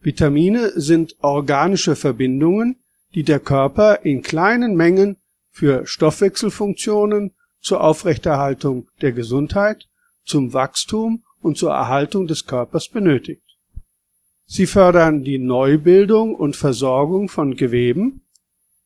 Vitamine 0.00 0.78
sind 0.78 1.16
organische 1.22 1.96
Verbindungen, 1.96 2.76
die 3.14 3.22
der 3.22 3.40
Körper 3.40 4.04
in 4.04 4.22
kleinen 4.22 4.76
Mengen 4.76 5.16
für 5.54 5.86
Stoffwechselfunktionen 5.86 7.30
zur 7.60 7.80
Aufrechterhaltung 7.80 8.88
der 9.00 9.12
Gesundheit 9.12 9.86
zum 10.24 10.52
Wachstum 10.52 11.22
und 11.40 11.56
zur 11.56 11.70
Erhaltung 11.70 12.26
des 12.26 12.46
Körpers 12.46 12.88
benötigt. 12.88 13.56
Sie 14.46 14.66
fördern 14.66 15.22
die 15.22 15.38
Neubildung 15.38 16.34
und 16.34 16.56
Versorgung 16.56 17.28
von 17.28 17.54
Geweben. 17.54 18.22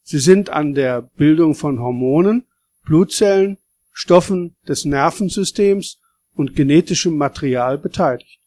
Sie 0.02 0.18
sind 0.18 0.50
an 0.50 0.74
der 0.74 1.00
Bildung 1.00 1.54
von 1.54 1.80
Hormonen, 1.80 2.44
Blutzellen, 2.84 3.56
Stoffen 3.90 4.54
des 4.68 4.84
Nervensystems 4.84 5.98
und 6.34 6.54
genetischem 6.54 7.16
Material 7.16 7.78
beteiligt. 7.78 8.40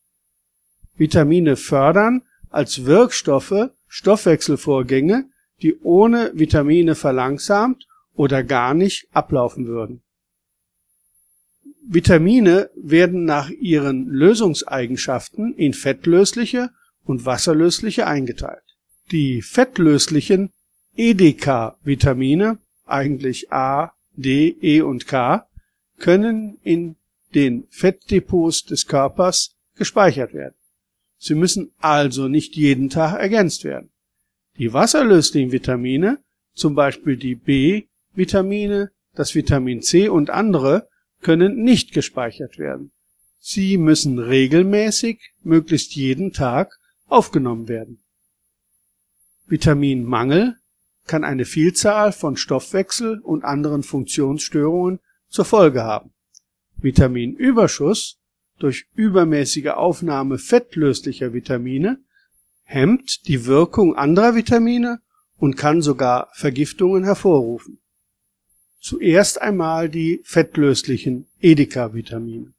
Vitamine 0.96 1.56
fördern 1.56 2.22
als 2.52 2.86
Wirkstoffe 2.86 3.72
Stoffwechselvorgänge, 3.88 5.26
die 5.64 5.80
ohne 5.80 6.32
Vitamine 6.36 6.94
verlangsamt 6.94 7.88
oder 8.22 8.44
gar 8.44 8.76
nicht 8.76 9.08
ablaufen 9.14 9.66
würden. 9.66 10.04
Vitamine 11.90 12.70
werden 12.76 13.26
nach 13.26 13.50
ihren 13.50 14.10
Lösungseigenschaften 14.10 15.56
in 15.56 15.74
fettlösliche 15.74 16.70
und 17.04 17.26
wasserlösliche 17.26 18.06
eingeteilt. 18.06 18.62
Die 19.12 19.42
fettlöslichen 19.42 20.52
EDK-Vitamine, 20.96 22.60
eigentlich 22.86 23.52
A, 23.52 23.92
D, 24.16 24.56
E 24.62 24.82
und 24.82 25.08
K, 25.08 25.48
können 25.98 26.60
in 26.62 26.98
den 27.34 27.66
Fettdepots 27.72 28.66
des 28.66 28.86
Körpers 28.86 29.56
gespeichert 29.76 30.36
werden. 30.36 30.54
Sie 31.18 31.34
müssen 31.34 31.72
also 31.80 32.28
nicht 32.28 32.56
jeden 32.56 32.92
Tag 32.92 33.20
ergänzt 33.20 33.64
werden. 33.64 33.90
Die 34.60 34.74
wasserlöslichen 34.74 35.52
Vitamine, 35.52 36.20
zum 36.54 36.76
Beispiel 36.76 37.18
die 37.18 37.34
B-Vitamine, 38.14 38.92
das 39.14 39.36
Vitamin 39.36 39.82
C 39.82 40.10
und 40.10 40.30
andere, 40.30 40.88
können 41.22 41.64
nicht 41.64 41.94
gespeichert 41.94 42.58
werden. 42.58 42.92
Sie 43.40 43.78
müssen 43.78 44.20
regelmäßig, 44.20 45.20
möglichst 45.44 45.96
jeden 45.96 46.32
Tag, 46.32 46.78
aufgenommen 47.08 47.68
werden. 47.68 48.04
Vitaminmangel 49.48 50.56
kann 51.06 51.24
eine 51.24 51.46
Vielzahl 51.46 52.12
von 52.12 52.38
Stoffwechsel 52.38 53.20
und 53.20 53.44
anderen 53.44 53.84
Funktionsstörungen 53.84 55.00
zur 55.28 55.46
Folge 55.46 55.84
haben. 55.84 56.14
Vitaminüberschuss 56.78 58.20
durch 58.60 58.86
übermäßige 58.94 59.70
Aufnahme 59.70 60.38
fettlöslicher 60.38 61.34
Vitamine 61.34 62.00
hemmt 62.64 63.28
die 63.28 63.46
Wirkung 63.46 63.96
anderer 63.96 64.36
Vitamine 64.36 65.00
und 65.38 65.58
kann 65.58 65.82
sogar 65.82 66.30
Vergiftungen 66.34 67.04
hervorrufen. 67.04 67.81
Zuerst 68.82 69.40
einmal 69.40 69.90
die 69.90 70.22
fettlöslichen 70.24 71.28
Edeka-Vitamine. 71.40 72.52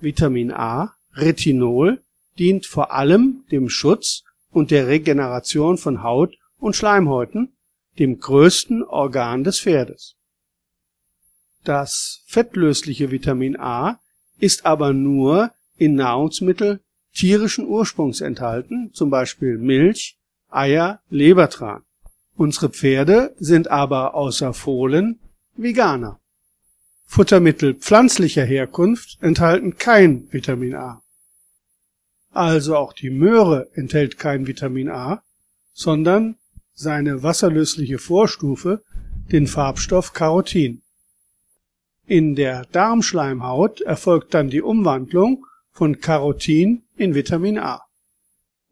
Vitamin 0.00 0.50
A, 0.50 0.96
Retinol, 1.14 2.02
dient 2.38 2.66
vor 2.66 2.92
allem 2.92 3.44
dem 3.52 3.68
Schutz 3.68 4.24
und 4.50 4.72
der 4.72 4.88
Regeneration 4.88 5.78
von 5.78 6.02
Haut 6.02 6.36
und 6.58 6.74
Schleimhäuten, 6.74 7.52
dem 8.00 8.18
größten 8.18 8.82
Organ 8.82 9.44
des 9.44 9.60
Pferdes. 9.60 10.16
Das 11.62 12.24
fettlösliche 12.26 13.12
Vitamin 13.12 13.56
A 13.56 14.00
ist 14.38 14.66
aber 14.66 14.92
nur 14.92 15.52
in 15.76 15.94
Nahrungsmittel 15.94 16.80
tierischen 17.14 17.66
Ursprungs 17.66 18.20
enthalten, 18.20 18.90
zum 18.92 19.10
Beispiel 19.10 19.56
Milch, 19.56 20.18
Eier, 20.48 21.00
Lebertran. 21.10 21.84
Unsere 22.36 22.70
Pferde 22.70 23.34
sind 23.38 23.68
aber 23.68 24.14
außer 24.14 24.54
Fohlen 24.54 25.18
Veganer. 25.56 26.20
Futtermittel 27.04 27.74
pflanzlicher 27.74 28.44
Herkunft 28.44 29.18
enthalten 29.20 29.76
kein 29.76 30.32
Vitamin 30.32 30.74
A. 30.74 31.02
Also 32.32 32.76
auch 32.76 32.92
die 32.92 33.10
Möhre 33.10 33.68
enthält 33.74 34.16
kein 34.18 34.46
Vitamin 34.46 34.88
A, 34.88 35.22
sondern 35.72 36.36
seine 36.72 37.22
wasserlösliche 37.22 37.98
Vorstufe, 37.98 38.82
den 39.32 39.46
Farbstoff 39.46 40.12
Carotin. 40.12 40.82
In 42.06 42.34
der 42.34 42.64
Darmschleimhaut 42.72 43.80
erfolgt 43.80 44.34
dann 44.34 44.48
die 44.48 44.62
Umwandlung 44.62 45.46
von 45.72 46.00
Carotin 46.00 46.82
in 46.96 47.14
Vitamin 47.14 47.58
A. 47.58 47.82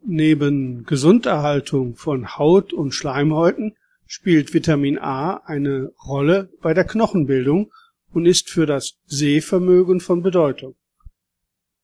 Neben 0.01 0.85
Gesunderhaltung 0.85 1.95
von 1.95 2.37
Haut 2.37 2.73
und 2.73 2.93
Schleimhäuten 2.93 3.75
spielt 4.07 4.53
Vitamin 4.53 4.97
A 4.97 5.37
eine 5.45 5.91
Rolle 6.07 6.49
bei 6.61 6.73
der 6.73 6.85
Knochenbildung 6.85 7.71
und 8.11 8.25
ist 8.25 8.49
für 8.49 8.65
das 8.65 8.97
Sehvermögen 9.05 9.99
von 9.99 10.23
Bedeutung. 10.23 10.75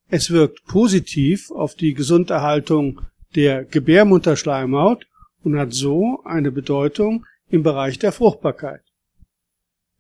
Es 0.08 0.32
wirkt 0.32 0.66
positiv 0.66 1.52
auf 1.52 1.76
die 1.76 1.94
Gesunderhaltung 1.94 3.02
der 3.36 3.66
Gebärmutterschleimhaut 3.66 5.08
und 5.44 5.58
hat 5.58 5.74
so 5.74 6.22
eine 6.24 6.52
Bedeutung 6.52 7.26
im 7.50 7.64
Bereich 7.64 8.00
der 8.00 8.12
Fruchtbarkeit. 8.12 8.82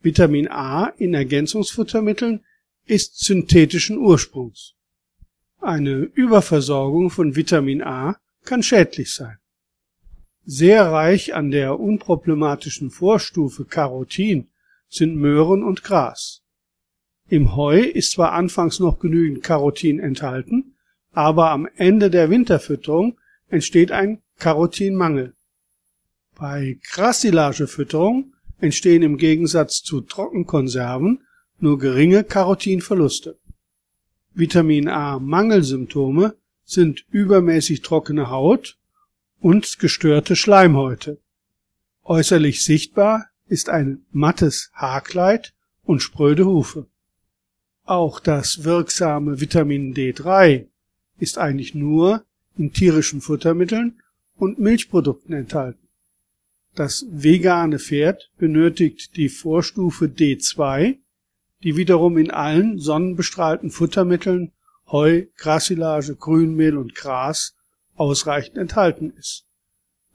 Vitamin 0.02 0.48
A 0.48 0.88
in 0.98 1.14
Ergänzungsfuttermitteln 1.14 2.46
ist 2.86 3.20
synthetischen 3.26 3.98
Ursprungs. 3.98 4.75
Eine 5.66 6.12
Überversorgung 6.14 7.10
von 7.10 7.36
Vitamin 7.36 7.82
A 7.82 8.18
kann 8.44 8.62
schädlich 8.62 9.16
sein. 9.16 9.38
Sehr 10.46 10.92
reich 10.92 11.34
an 11.34 11.50
der 11.50 11.80
unproblematischen 11.80 12.92
Vorstufe 12.92 13.66
Carotin 13.66 14.48
sind 14.90 15.16
Möhren 15.16 15.64
und 15.64 15.84
Gras. 15.84 16.44
Im 17.28 17.56
Heu 17.56 17.80
ist 17.80 18.12
zwar 18.12 18.34
anfangs 18.34 18.80
noch 18.80 19.00
genügend 19.00 19.44
Carotin 19.44 20.00
enthalten, 20.00 20.76
aber 21.14 21.50
am 21.50 21.68
Ende 21.78 22.12
der 22.12 22.30
Winterfütterung 22.30 23.18
entsteht 23.50 23.92
ein 23.92 24.22
Carotinmangel. 24.38 25.34
Bei 26.36 26.78
Grassilagefütterung 26.92 28.36
entstehen 28.60 29.02
im 29.02 29.18
Gegensatz 29.18 29.82
zu 29.82 30.02
Trockenkonserven 30.02 31.24
nur 31.58 31.80
geringe 31.80 32.24
Carotinverluste. 32.24 33.40
Vitamin 34.38 34.90
A 34.90 35.18
Mangelsymptome 35.18 36.36
sind 36.66 37.06
übermäßig 37.10 37.82
trockene 37.82 38.30
Haut 38.30 38.78
und 39.40 39.80
gestörte 39.80 40.36
Schleimhäute. 40.36 41.20
Äußerlich 42.04 42.66
sichtbar 42.66 43.30
ist 43.48 43.70
ein 43.70 44.06
mattes 44.12 44.72
Haarkleid 44.74 45.54
und 45.86 46.02
spröde 46.02 46.46
Hufe. 46.46 46.86
Auch 47.86 48.20
das 48.20 48.66
wirksame 48.66 49.40
Vitamin 49.40 49.94
D3 49.94 50.66
ist 51.18 51.38
eigentlich 51.38 51.74
nur 51.74 52.26
in 52.58 52.74
tierischen 52.74 53.22
Futtermitteln 53.22 54.02
und 54.36 54.60
Milchprodukten 54.60 55.34
enthalten. 55.34 55.88
Das 56.76 57.06
vegane 57.10 57.80
Pferd 57.80 58.32
benötigt 58.38 59.16
die 59.16 59.30
Vorstufe 59.30 60.08
D2, 60.08 60.98
die 61.64 61.78
wiederum 61.78 62.18
in 62.18 62.32
allen 62.32 62.80
sonnenbestrahlten 62.80 63.72
Futtermitteln 63.72 64.52
Heu, 64.92 65.26
Grassilage, 65.38 66.16
Grünmehl 66.16 66.78
und 66.78 66.94
Gras 66.94 67.56
ausreichend 67.96 68.58
enthalten 68.58 69.14
ist. 69.18 69.46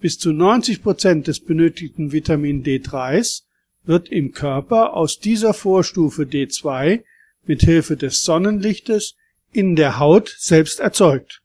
Bis 0.00 0.18
zu 0.18 0.32
90 0.32 0.82
Prozent 0.82 1.26
des 1.26 1.40
benötigten 1.40 2.12
Vitamin 2.12 2.62
D3s 2.62 3.42
wird 3.84 4.08
im 4.08 4.32
Körper 4.32 4.94
aus 4.94 5.18
dieser 5.18 5.54
Vorstufe 5.54 6.22
D2 6.22 7.02
mit 7.46 7.62
Hilfe 7.62 7.96
des 7.96 8.24
Sonnenlichtes 8.24 9.16
in 9.52 9.76
der 9.76 9.98
Haut 9.98 10.34
selbst 10.38 10.80
erzeugt. 10.80 11.42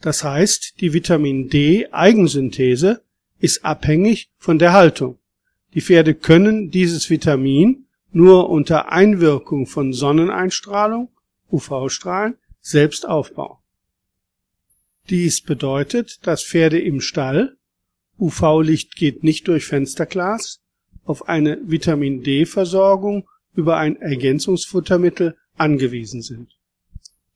Das 0.00 0.22
heißt, 0.22 0.80
die 0.80 0.92
Vitamin 0.92 1.48
D 1.48 1.88
Eigensynthese 1.90 3.02
ist 3.40 3.64
abhängig 3.64 4.30
von 4.38 4.58
der 4.58 4.72
Haltung. 4.72 5.18
Die 5.74 5.80
Pferde 5.80 6.14
können 6.14 6.70
dieses 6.70 7.10
Vitamin 7.10 7.86
nur 8.14 8.48
unter 8.48 8.92
Einwirkung 8.92 9.66
von 9.66 9.92
Sonneneinstrahlung, 9.92 11.08
UV-Strahlen, 11.50 12.36
selbst 12.60 13.06
aufbauen. 13.06 13.58
Dies 15.10 15.42
bedeutet, 15.42 16.26
dass 16.26 16.44
Pferde 16.44 16.80
im 16.80 17.00
Stall, 17.00 17.56
UV-Licht 18.18 18.96
geht 18.96 19.22
nicht 19.22 19.48
durch 19.48 19.66
Fensterglas, 19.66 20.60
auf 21.04 21.28
eine 21.28 21.58
Vitamin 21.64 22.22
D-Versorgung 22.22 23.28
über 23.54 23.76
ein 23.76 23.96
Ergänzungsfuttermittel 23.96 25.36
angewiesen 25.56 26.22
sind. 26.22 26.58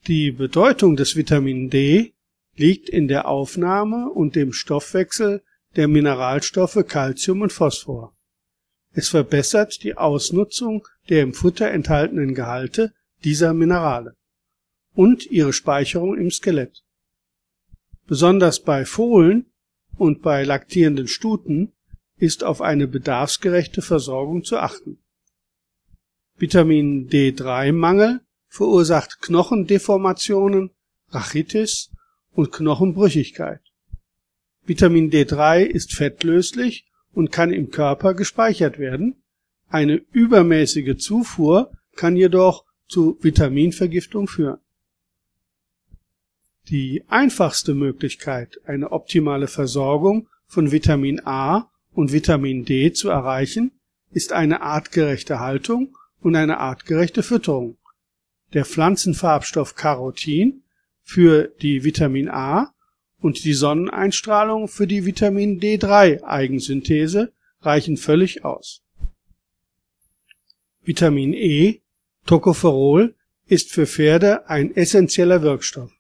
Die 0.06 0.30
Bedeutung 0.30 0.96
des 0.96 1.16
Vitamin 1.16 1.68
D 1.68 2.14
liegt 2.56 2.88
in 2.88 3.08
der 3.08 3.28
Aufnahme 3.28 4.10
und 4.10 4.34
dem 4.34 4.52
Stoffwechsel 4.52 5.42
der 5.76 5.88
Mineralstoffe 5.88 6.84
Calcium 6.86 7.42
und 7.42 7.52
Phosphor. 7.52 8.14
Es 8.92 9.08
verbessert 9.08 9.82
die 9.82 9.96
Ausnutzung 9.96 10.86
der 11.08 11.22
im 11.22 11.34
Futter 11.34 11.70
enthaltenen 11.70 12.34
Gehalte 12.34 12.92
dieser 13.24 13.54
Minerale 13.54 14.16
und 14.94 15.26
ihre 15.26 15.52
Speicherung 15.52 16.16
im 16.16 16.30
Skelett. 16.30 16.82
Besonders 18.06 18.60
bei 18.60 18.84
Fohlen 18.84 19.46
und 19.96 20.22
bei 20.22 20.44
laktierenden 20.44 21.08
Stuten 21.08 21.72
ist 22.16 22.42
auf 22.42 22.60
eine 22.60 22.88
bedarfsgerechte 22.88 23.82
Versorgung 23.82 24.44
zu 24.44 24.58
achten. 24.58 24.98
Vitamin 26.36 27.08
D3-Mangel 27.08 28.20
verursacht 28.48 29.20
Knochendeformationen, 29.20 30.70
Rachitis 31.10 31.90
und 32.32 32.52
Knochenbrüchigkeit. 32.52 33.60
Vitamin 34.64 35.10
D3 35.10 35.62
ist 35.62 35.94
fettlöslich 35.94 36.87
und 37.12 37.32
kann 37.32 37.52
im 37.52 37.70
Körper 37.70 38.14
gespeichert 38.14 38.78
werden. 38.78 39.22
Eine 39.68 39.96
übermäßige 40.12 40.96
Zufuhr 40.96 41.72
kann 41.96 42.16
jedoch 42.16 42.64
zu 42.86 43.18
Vitaminvergiftung 43.20 44.28
führen. 44.28 44.58
Die 46.68 47.04
einfachste 47.08 47.74
Möglichkeit, 47.74 48.60
eine 48.64 48.92
optimale 48.92 49.48
Versorgung 49.48 50.28
von 50.46 50.70
Vitamin 50.70 51.20
A 51.24 51.70
und 51.92 52.12
Vitamin 52.12 52.64
D 52.64 52.92
zu 52.92 53.08
erreichen, 53.08 53.72
ist 54.10 54.32
eine 54.32 54.60
artgerechte 54.60 55.40
Haltung 55.40 55.96
und 56.20 56.36
eine 56.36 56.58
artgerechte 56.58 57.22
Fütterung. 57.22 57.78
Der 58.52 58.64
Pflanzenfarbstoff 58.64 59.74
Carotin 59.74 60.62
für 61.02 61.48
die 61.60 61.84
Vitamin 61.84 62.28
A 62.28 62.74
und 63.20 63.44
die 63.44 63.54
Sonneneinstrahlung 63.54 64.68
für 64.68 64.86
die 64.86 65.04
Vitamin 65.04 65.60
D3 65.60 66.22
Eigensynthese 66.22 67.32
reichen 67.60 67.96
völlig 67.96 68.44
aus. 68.44 68.82
Vitamin 70.82 71.32
E, 71.34 71.80
Tocopherol, 72.26 73.14
ist 73.46 73.72
für 73.72 73.86
Pferde 73.86 74.48
ein 74.48 74.74
essentieller 74.76 75.42
Wirkstoff. 75.42 75.90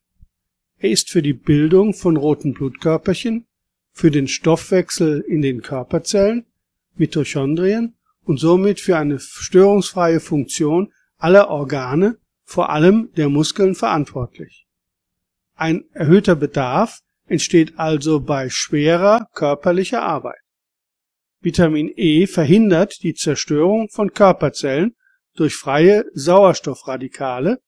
Er 0.78 0.90
ist 0.90 1.10
für 1.10 1.22
die 1.22 1.32
Bildung 1.32 1.94
von 1.94 2.16
roten 2.16 2.54
Blutkörperchen, 2.54 3.46
für 3.92 4.10
den 4.10 4.28
Stoffwechsel 4.28 5.20
in 5.20 5.42
den 5.42 5.62
Körperzellen, 5.62 6.46
Mitochondrien 6.96 7.96
und 8.24 8.38
somit 8.38 8.80
für 8.80 8.96
eine 8.96 9.18
störungsfreie 9.18 10.20
Funktion 10.20 10.92
aller 11.16 11.48
Organe, 11.48 12.18
vor 12.44 12.70
allem 12.70 13.10
der 13.16 13.28
Muskeln 13.28 13.74
verantwortlich. 13.74 14.66
Ein 15.54 15.84
erhöhter 15.92 16.36
Bedarf 16.36 17.00
entsteht 17.28 17.78
also 17.78 18.20
bei 18.20 18.48
schwerer 18.50 19.28
körperlicher 19.34 20.02
Arbeit. 20.02 20.40
Vitamin 21.40 21.92
E 21.94 22.26
verhindert 22.26 23.02
die 23.02 23.14
Zerstörung 23.14 23.88
von 23.90 24.12
Körperzellen 24.12 24.96
durch 25.34 25.54
freie 25.54 26.04
Sauerstoffradikale, 26.14 27.60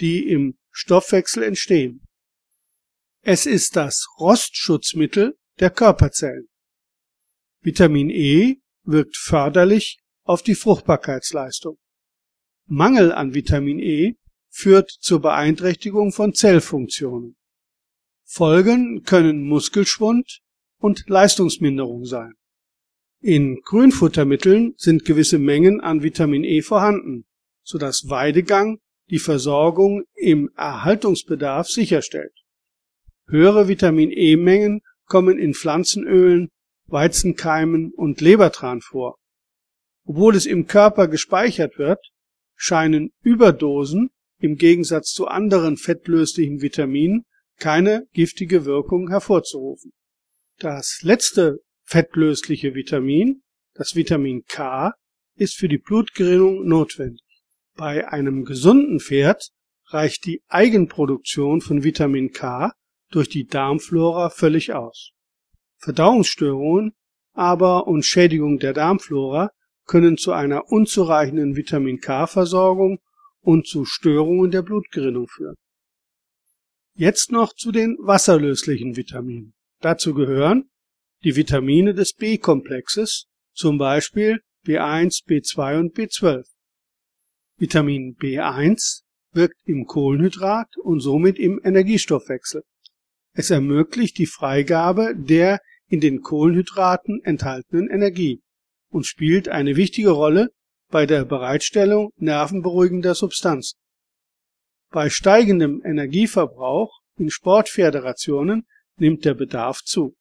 die 0.00 0.28
im 0.28 0.56
Stoffwechsel 0.70 1.42
entstehen. 1.42 2.06
Es 3.22 3.44
ist 3.44 3.76
das 3.76 4.06
Rostschutzmittel 4.18 5.36
der 5.58 5.70
Körperzellen. 5.70 6.48
Vitamin 7.60 8.08
E 8.08 8.56
wirkt 8.84 9.16
förderlich 9.16 9.98
auf 10.22 10.42
die 10.42 10.54
Fruchtbarkeitsleistung. 10.54 11.76
Mangel 12.66 13.12
an 13.12 13.34
Vitamin 13.34 13.78
E 13.78 14.14
führt 14.48 14.90
zur 14.90 15.20
Beeinträchtigung 15.20 16.12
von 16.12 16.32
Zellfunktionen. 16.32 17.36
Folgen 18.32 19.02
können 19.02 19.42
Muskelschwund 19.42 20.38
und 20.78 21.08
Leistungsminderung 21.08 22.04
sein. 22.04 22.34
In 23.20 23.60
Grünfuttermitteln 23.62 24.74
sind 24.76 25.04
gewisse 25.04 25.40
Mengen 25.40 25.80
an 25.80 26.04
Vitamin 26.04 26.44
E 26.44 26.62
vorhanden, 26.62 27.24
sodass 27.64 28.08
Weidegang 28.08 28.78
die 29.10 29.18
Versorgung 29.18 30.04
im 30.14 30.48
Erhaltungsbedarf 30.56 31.66
sicherstellt. 31.66 32.32
Höhere 33.26 33.66
Vitamin 33.66 34.12
E-Mengen 34.12 34.82
kommen 35.06 35.36
in 35.36 35.52
Pflanzenölen, 35.52 36.50
Weizenkeimen 36.86 37.92
und 37.92 38.20
Lebertran 38.20 38.80
vor. 38.80 39.16
Obwohl 40.04 40.36
es 40.36 40.46
im 40.46 40.68
Körper 40.68 41.08
gespeichert 41.08 41.78
wird, 41.78 41.98
scheinen 42.54 43.10
Überdosen 43.24 44.10
im 44.38 44.54
Gegensatz 44.54 45.10
zu 45.10 45.26
anderen 45.26 45.76
fettlöslichen 45.76 46.62
Vitaminen 46.62 47.24
keine 47.60 48.08
giftige 48.12 48.64
Wirkung 48.64 49.08
hervorzurufen. 49.08 49.92
Das 50.58 51.00
letzte 51.02 51.60
fettlösliche 51.84 52.74
Vitamin, 52.74 53.42
das 53.74 53.94
Vitamin 53.94 54.44
K, 54.46 54.92
ist 55.36 55.56
für 55.56 55.68
die 55.68 55.78
Blutgerinnung 55.78 56.66
notwendig. 56.66 57.24
Bei 57.76 58.08
einem 58.08 58.44
gesunden 58.44 58.98
Pferd 58.98 59.50
reicht 59.86 60.26
die 60.26 60.42
Eigenproduktion 60.48 61.60
von 61.60 61.84
Vitamin 61.84 62.32
K 62.32 62.72
durch 63.10 63.28
die 63.28 63.46
Darmflora 63.46 64.30
völlig 64.30 64.72
aus. 64.72 65.12
Verdauungsstörungen 65.78 66.92
aber 67.32 67.86
und 67.86 68.04
Schädigung 68.04 68.58
der 68.58 68.72
Darmflora 68.72 69.50
können 69.86 70.16
zu 70.16 70.32
einer 70.32 70.70
unzureichenden 70.70 71.56
Vitamin 71.56 72.00
K-Versorgung 72.00 72.98
und 73.40 73.66
zu 73.66 73.84
Störungen 73.84 74.50
der 74.50 74.62
Blutgerinnung 74.62 75.26
führen. 75.28 75.56
Jetzt 76.94 77.32
noch 77.32 77.54
zu 77.54 77.72
den 77.72 77.96
wasserlöslichen 78.00 78.96
Vitaminen. 78.96 79.54
Dazu 79.80 80.14
gehören 80.14 80.70
die 81.24 81.36
Vitamine 81.36 81.94
des 81.94 82.14
B-Komplexes, 82.14 83.26
zum 83.54 83.78
Beispiel 83.78 84.40
B1, 84.66 85.24
B2 85.26 85.78
und 85.78 85.96
B12. 85.96 86.44
Vitamin 87.58 88.16
B1 88.16 89.02
wirkt 89.32 89.60
im 89.64 89.86
Kohlenhydrat 89.86 90.76
und 90.82 91.00
somit 91.00 91.38
im 91.38 91.60
Energiestoffwechsel. 91.62 92.62
Es 93.32 93.50
ermöglicht 93.50 94.18
die 94.18 94.26
Freigabe 94.26 95.14
der 95.16 95.60
in 95.88 96.00
den 96.00 96.20
Kohlenhydraten 96.22 97.22
enthaltenen 97.24 97.88
Energie 97.88 98.40
und 98.90 99.06
spielt 99.06 99.48
eine 99.48 99.76
wichtige 99.76 100.10
Rolle 100.10 100.50
bei 100.90 101.06
der 101.06 101.24
Bereitstellung 101.24 102.10
nervenberuhigender 102.16 103.14
Substanzen. 103.14 103.79
Bei 104.90 105.08
steigendem 105.08 105.82
Energieverbrauch 105.84 107.00
in 107.16 107.30
Sportfederationen 107.30 108.66
nimmt 108.96 109.24
der 109.24 109.34
Bedarf 109.34 109.82
zu. 109.82 110.16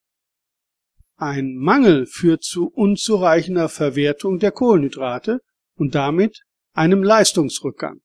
Ein 1.17 1.55
Mangel 1.55 2.05
führt 2.05 2.43
zu 2.43 2.67
unzureichender 2.67 3.67
Verwertung 3.67 4.37
der 4.37 4.51
Kohlenhydrate 4.51 5.41
und 5.75 5.95
damit 5.95 6.43
einem 6.73 7.03
Leistungsrückgang. 7.03 8.01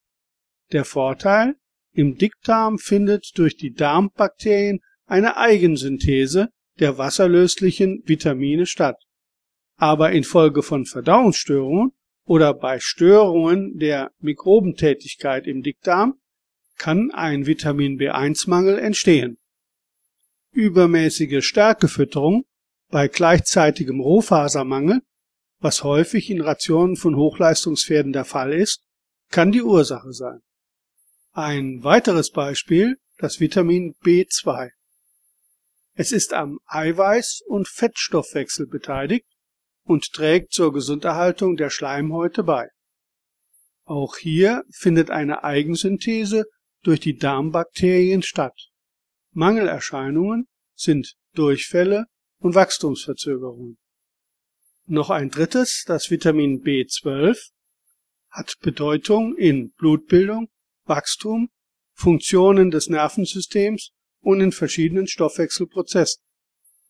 Der 0.73 0.85
Vorteil, 0.85 1.57
im 1.93 2.17
Dickdarm 2.17 2.79
findet 2.79 3.31
durch 3.37 3.57
die 3.57 3.73
Darmbakterien 3.73 4.81
eine 5.07 5.37
Eigensynthese 5.37 6.49
der 6.81 6.99
wasserlöslichen 6.99 8.03
Vitamine 8.07 8.67
statt. 8.67 8.97
Aber 9.77 10.13
infolge 10.13 10.63
von 10.63 10.87
Verdauungsstörungen 10.87 11.93
oder 12.25 12.55
bei 12.55 12.81
Störungen 12.81 13.79
der 13.79 14.11
Mikrobentätigkeit 14.19 15.47
im 15.47 15.63
Dickdarm 15.63 16.19
kann 16.77 17.11
ein 17.11 17.47
Vitamin 17.47 17.99
B1-Mangel 17.99 18.79
entstehen. 18.79 19.39
Übermäßige 20.53 21.45
Stärkefütterung 21.45 22.45
bei 22.89 23.09
gleichzeitigem 23.09 24.01
Rohfasermangel, 24.01 25.01
was 25.59 25.83
häufig 25.83 26.31
in 26.31 26.41
Rationen 26.41 26.97
von 26.97 27.17
Hochleistungspferden 27.17 28.13
der 28.13 28.25
Fall 28.25 28.53
ist, 28.53 28.83
kann 29.31 29.51
die 29.51 29.63
Ursache 29.63 30.13
sein. 30.13 30.41
Ein 31.33 31.83
weiteres 31.83 32.31
Beispiel 32.31 32.97
das 33.19 33.41
Vitamin 33.41 33.95
B2. 34.05 34.71
Es 35.95 36.13
ist 36.13 36.33
am 36.33 36.59
Eiweiß- 36.67 37.43
und 37.47 37.69
Fettstoffwechsel 37.69 38.67
beteiligt 38.67 39.27
und 39.85 40.13
trägt 40.13 40.53
zur 40.53 40.73
Gesunderhaltung 40.73 41.57
der 41.57 41.71
Schleimhäute 41.71 42.43
bei. 42.43 42.69
Auch 43.85 44.17
hier 44.17 44.65
findet 44.71 45.11
eine 45.11 45.45
Eigensynthese 45.45 46.47
durch 46.85 47.01
die 47.01 47.17
Darmbakterien 47.17 48.23
statt. 48.23 48.71
Mangelerscheinungen 49.33 50.47
sind 50.75 51.15
Durchfälle 51.35 52.07
und 52.39 52.55
Wachstumsverzögerungen. 52.55 53.79
Noch 54.87 55.11
ein 55.11 55.31
drittes, 55.31 55.85
das 55.87 56.11
Vitamin 56.11 56.63
B12, 56.63 57.51
hat 58.31 58.55
Bedeutung 58.61 59.37
in 59.37 59.73
Blutbildung, 59.73 60.49
Wachstum, 60.85 61.49
Funktionen 61.95 62.71
des 62.71 62.89
Nervensystems 62.89 63.91
und 64.21 64.41
in 64.41 64.53
verschiedenen 64.53 65.07
Stoffwechselprozessen. 65.07 66.23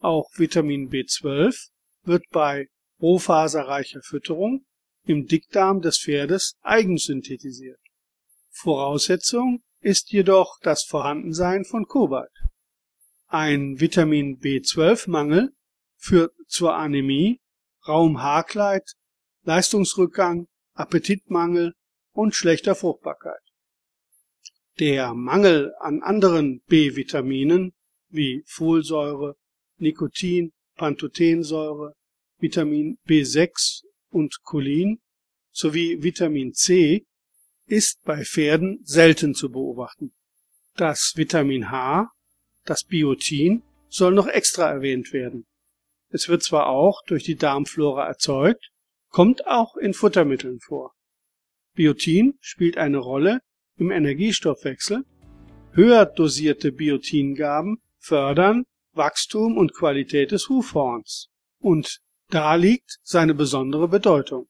Auch 0.00 0.28
Vitamin 0.34 0.90
B12 0.90 1.68
wird 2.02 2.24
bei 2.30 2.68
rohfaserreicher 3.00 4.02
Fütterung 4.02 4.64
im 5.04 5.26
Dickdarm 5.26 5.80
des 5.80 5.98
Pferdes 5.98 6.56
eigensynthetisiert. 6.62 7.80
Voraussetzung 8.50 9.62
ist 9.84 10.12
jedoch 10.12 10.58
das 10.62 10.82
Vorhandensein 10.82 11.64
von 11.66 11.86
Kobalt. 11.86 12.32
Ein 13.26 13.80
Vitamin 13.80 14.40
B12-Mangel 14.40 15.52
führt 15.96 16.32
zur 16.48 16.74
Anämie, 16.74 17.40
Raumhaarkleid, 17.86 18.92
Leistungsrückgang, 19.42 20.48
Appetitmangel 20.72 21.74
und 22.12 22.34
schlechter 22.34 22.74
Fruchtbarkeit. 22.74 23.40
Der 24.78 25.12
Mangel 25.12 25.74
an 25.80 26.02
anderen 26.02 26.62
B-Vitaminen 26.66 27.74
wie 28.08 28.42
Folsäure, 28.46 29.36
Nikotin, 29.76 30.52
Pantothensäure, 30.76 31.94
Vitamin 32.38 32.96
B6 33.06 33.82
und 34.08 34.40
Cholin 34.42 35.00
sowie 35.50 36.02
Vitamin 36.02 36.54
C 36.54 37.04
ist 37.66 38.02
bei 38.04 38.24
Pferden 38.24 38.80
selten 38.84 39.34
zu 39.34 39.50
beobachten. 39.50 40.12
Das 40.76 41.12
Vitamin 41.16 41.70
H, 41.70 42.10
das 42.64 42.84
Biotin, 42.84 43.62
soll 43.88 44.12
noch 44.12 44.26
extra 44.26 44.68
erwähnt 44.70 45.12
werden. 45.12 45.46
Es 46.08 46.28
wird 46.28 46.42
zwar 46.42 46.66
auch 46.66 47.02
durch 47.06 47.24
die 47.24 47.36
Darmflora 47.36 48.06
erzeugt, 48.06 48.70
kommt 49.08 49.46
auch 49.46 49.76
in 49.76 49.94
Futtermitteln 49.94 50.60
vor. 50.60 50.94
Biotin 51.74 52.34
spielt 52.40 52.76
eine 52.76 52.98
Rolle 52.98 53.40
im 53.76 53.90
Energiestoffwechsel, 53.90 55.04
höher 55.72 56.06
dosierte 56.06 56.72
Biotingaben 56.72 57.78
fördern 57.98 58.64
Wachstum 58.92 59.56
und 59.56 59.74
Qualität 59.74 60.30
des 60.30 60.48
Hufhorns. 60.48 61.28
Und 61.58 62.00
da 62.28 62.54
liegt 62.54 62.98
seine 63.02 63.34
besondere 63.34 63.88
Bedeutung. 63.88 64.48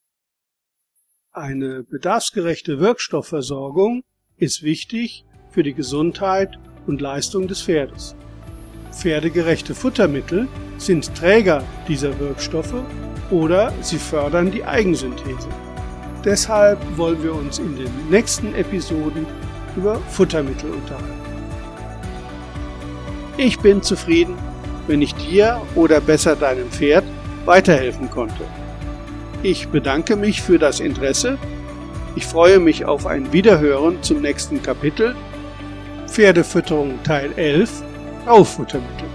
Eine 1.35 1.83
bedarfsgerechte 1.83 2.79
Wirkstoffversorgung 2.79 4.05
ist 4.37 4.63
wichtig 4.63 5.25
für 5.49 5.63
die 5.63 5.73
Gesundheit 5.73 6.57
und 6.87 7.01
Leistung 7.01 7.49
des 7.49 7.61
Pferdes. 7.61 8.15
Pferdegerechte 8.93 9.75
Futtermittel 9.75 10.47
sind 10.77 11.13
Träger 11.13 11.61
dieser 11.89 12.17
Wirkstoffe 12.21 12.81
oder 13.31 13.73
sie 13.81 13.97
fördern 13.97 14.49
die 14.49 14.63
Eigensynthese. 14.63 15.49
Deshalb 16.23 16.79
wollen 16.97 17.21
wir 17.21 17.35
uns 17.35 17.59
in 17.59 17.75
den 17.75 17.91
nächsten 18.09 18.55
Episoden 18.55 19.25
über 19.75 19.99
Futtermittel 20.07 20.71
unterhalten. 20.71 21.19
Ich 23.35 23.59
bin 23.59 23.83
zufrieden, 23.83 24.37
wenn 24.87 25.01
ich 25.01 25.13
dir 25.15 25.61
oder 25.75 25.99
besser 25.99 26.37
deinem 26.37 26.71
Pferd 26.71 27.03
weiterhelfen 27.43 28.09
konnte. 28.09 28.45
Ich 29.43 29.67
bedanke 29.69 30.15
mich 30.15 30.41
für 30.41 30.59
das 30.59 30.79
Interesse. 30.79 31.37
Ich 32.15 32.25
freue 32.25 32.59
mich 32.59 32.85
auf 32.85 33.05
ein 33.05 33.31
Wiederhören 33.33 34.01
zum 34.01 34.21
nächsten 34.21 34.61
Kapitel 34.61 35.15
Pferdefütterung 36.07 37.03
Teil 37.03 37.31
11 37.35 37.83
Auffuttermittel. 38.25 39.14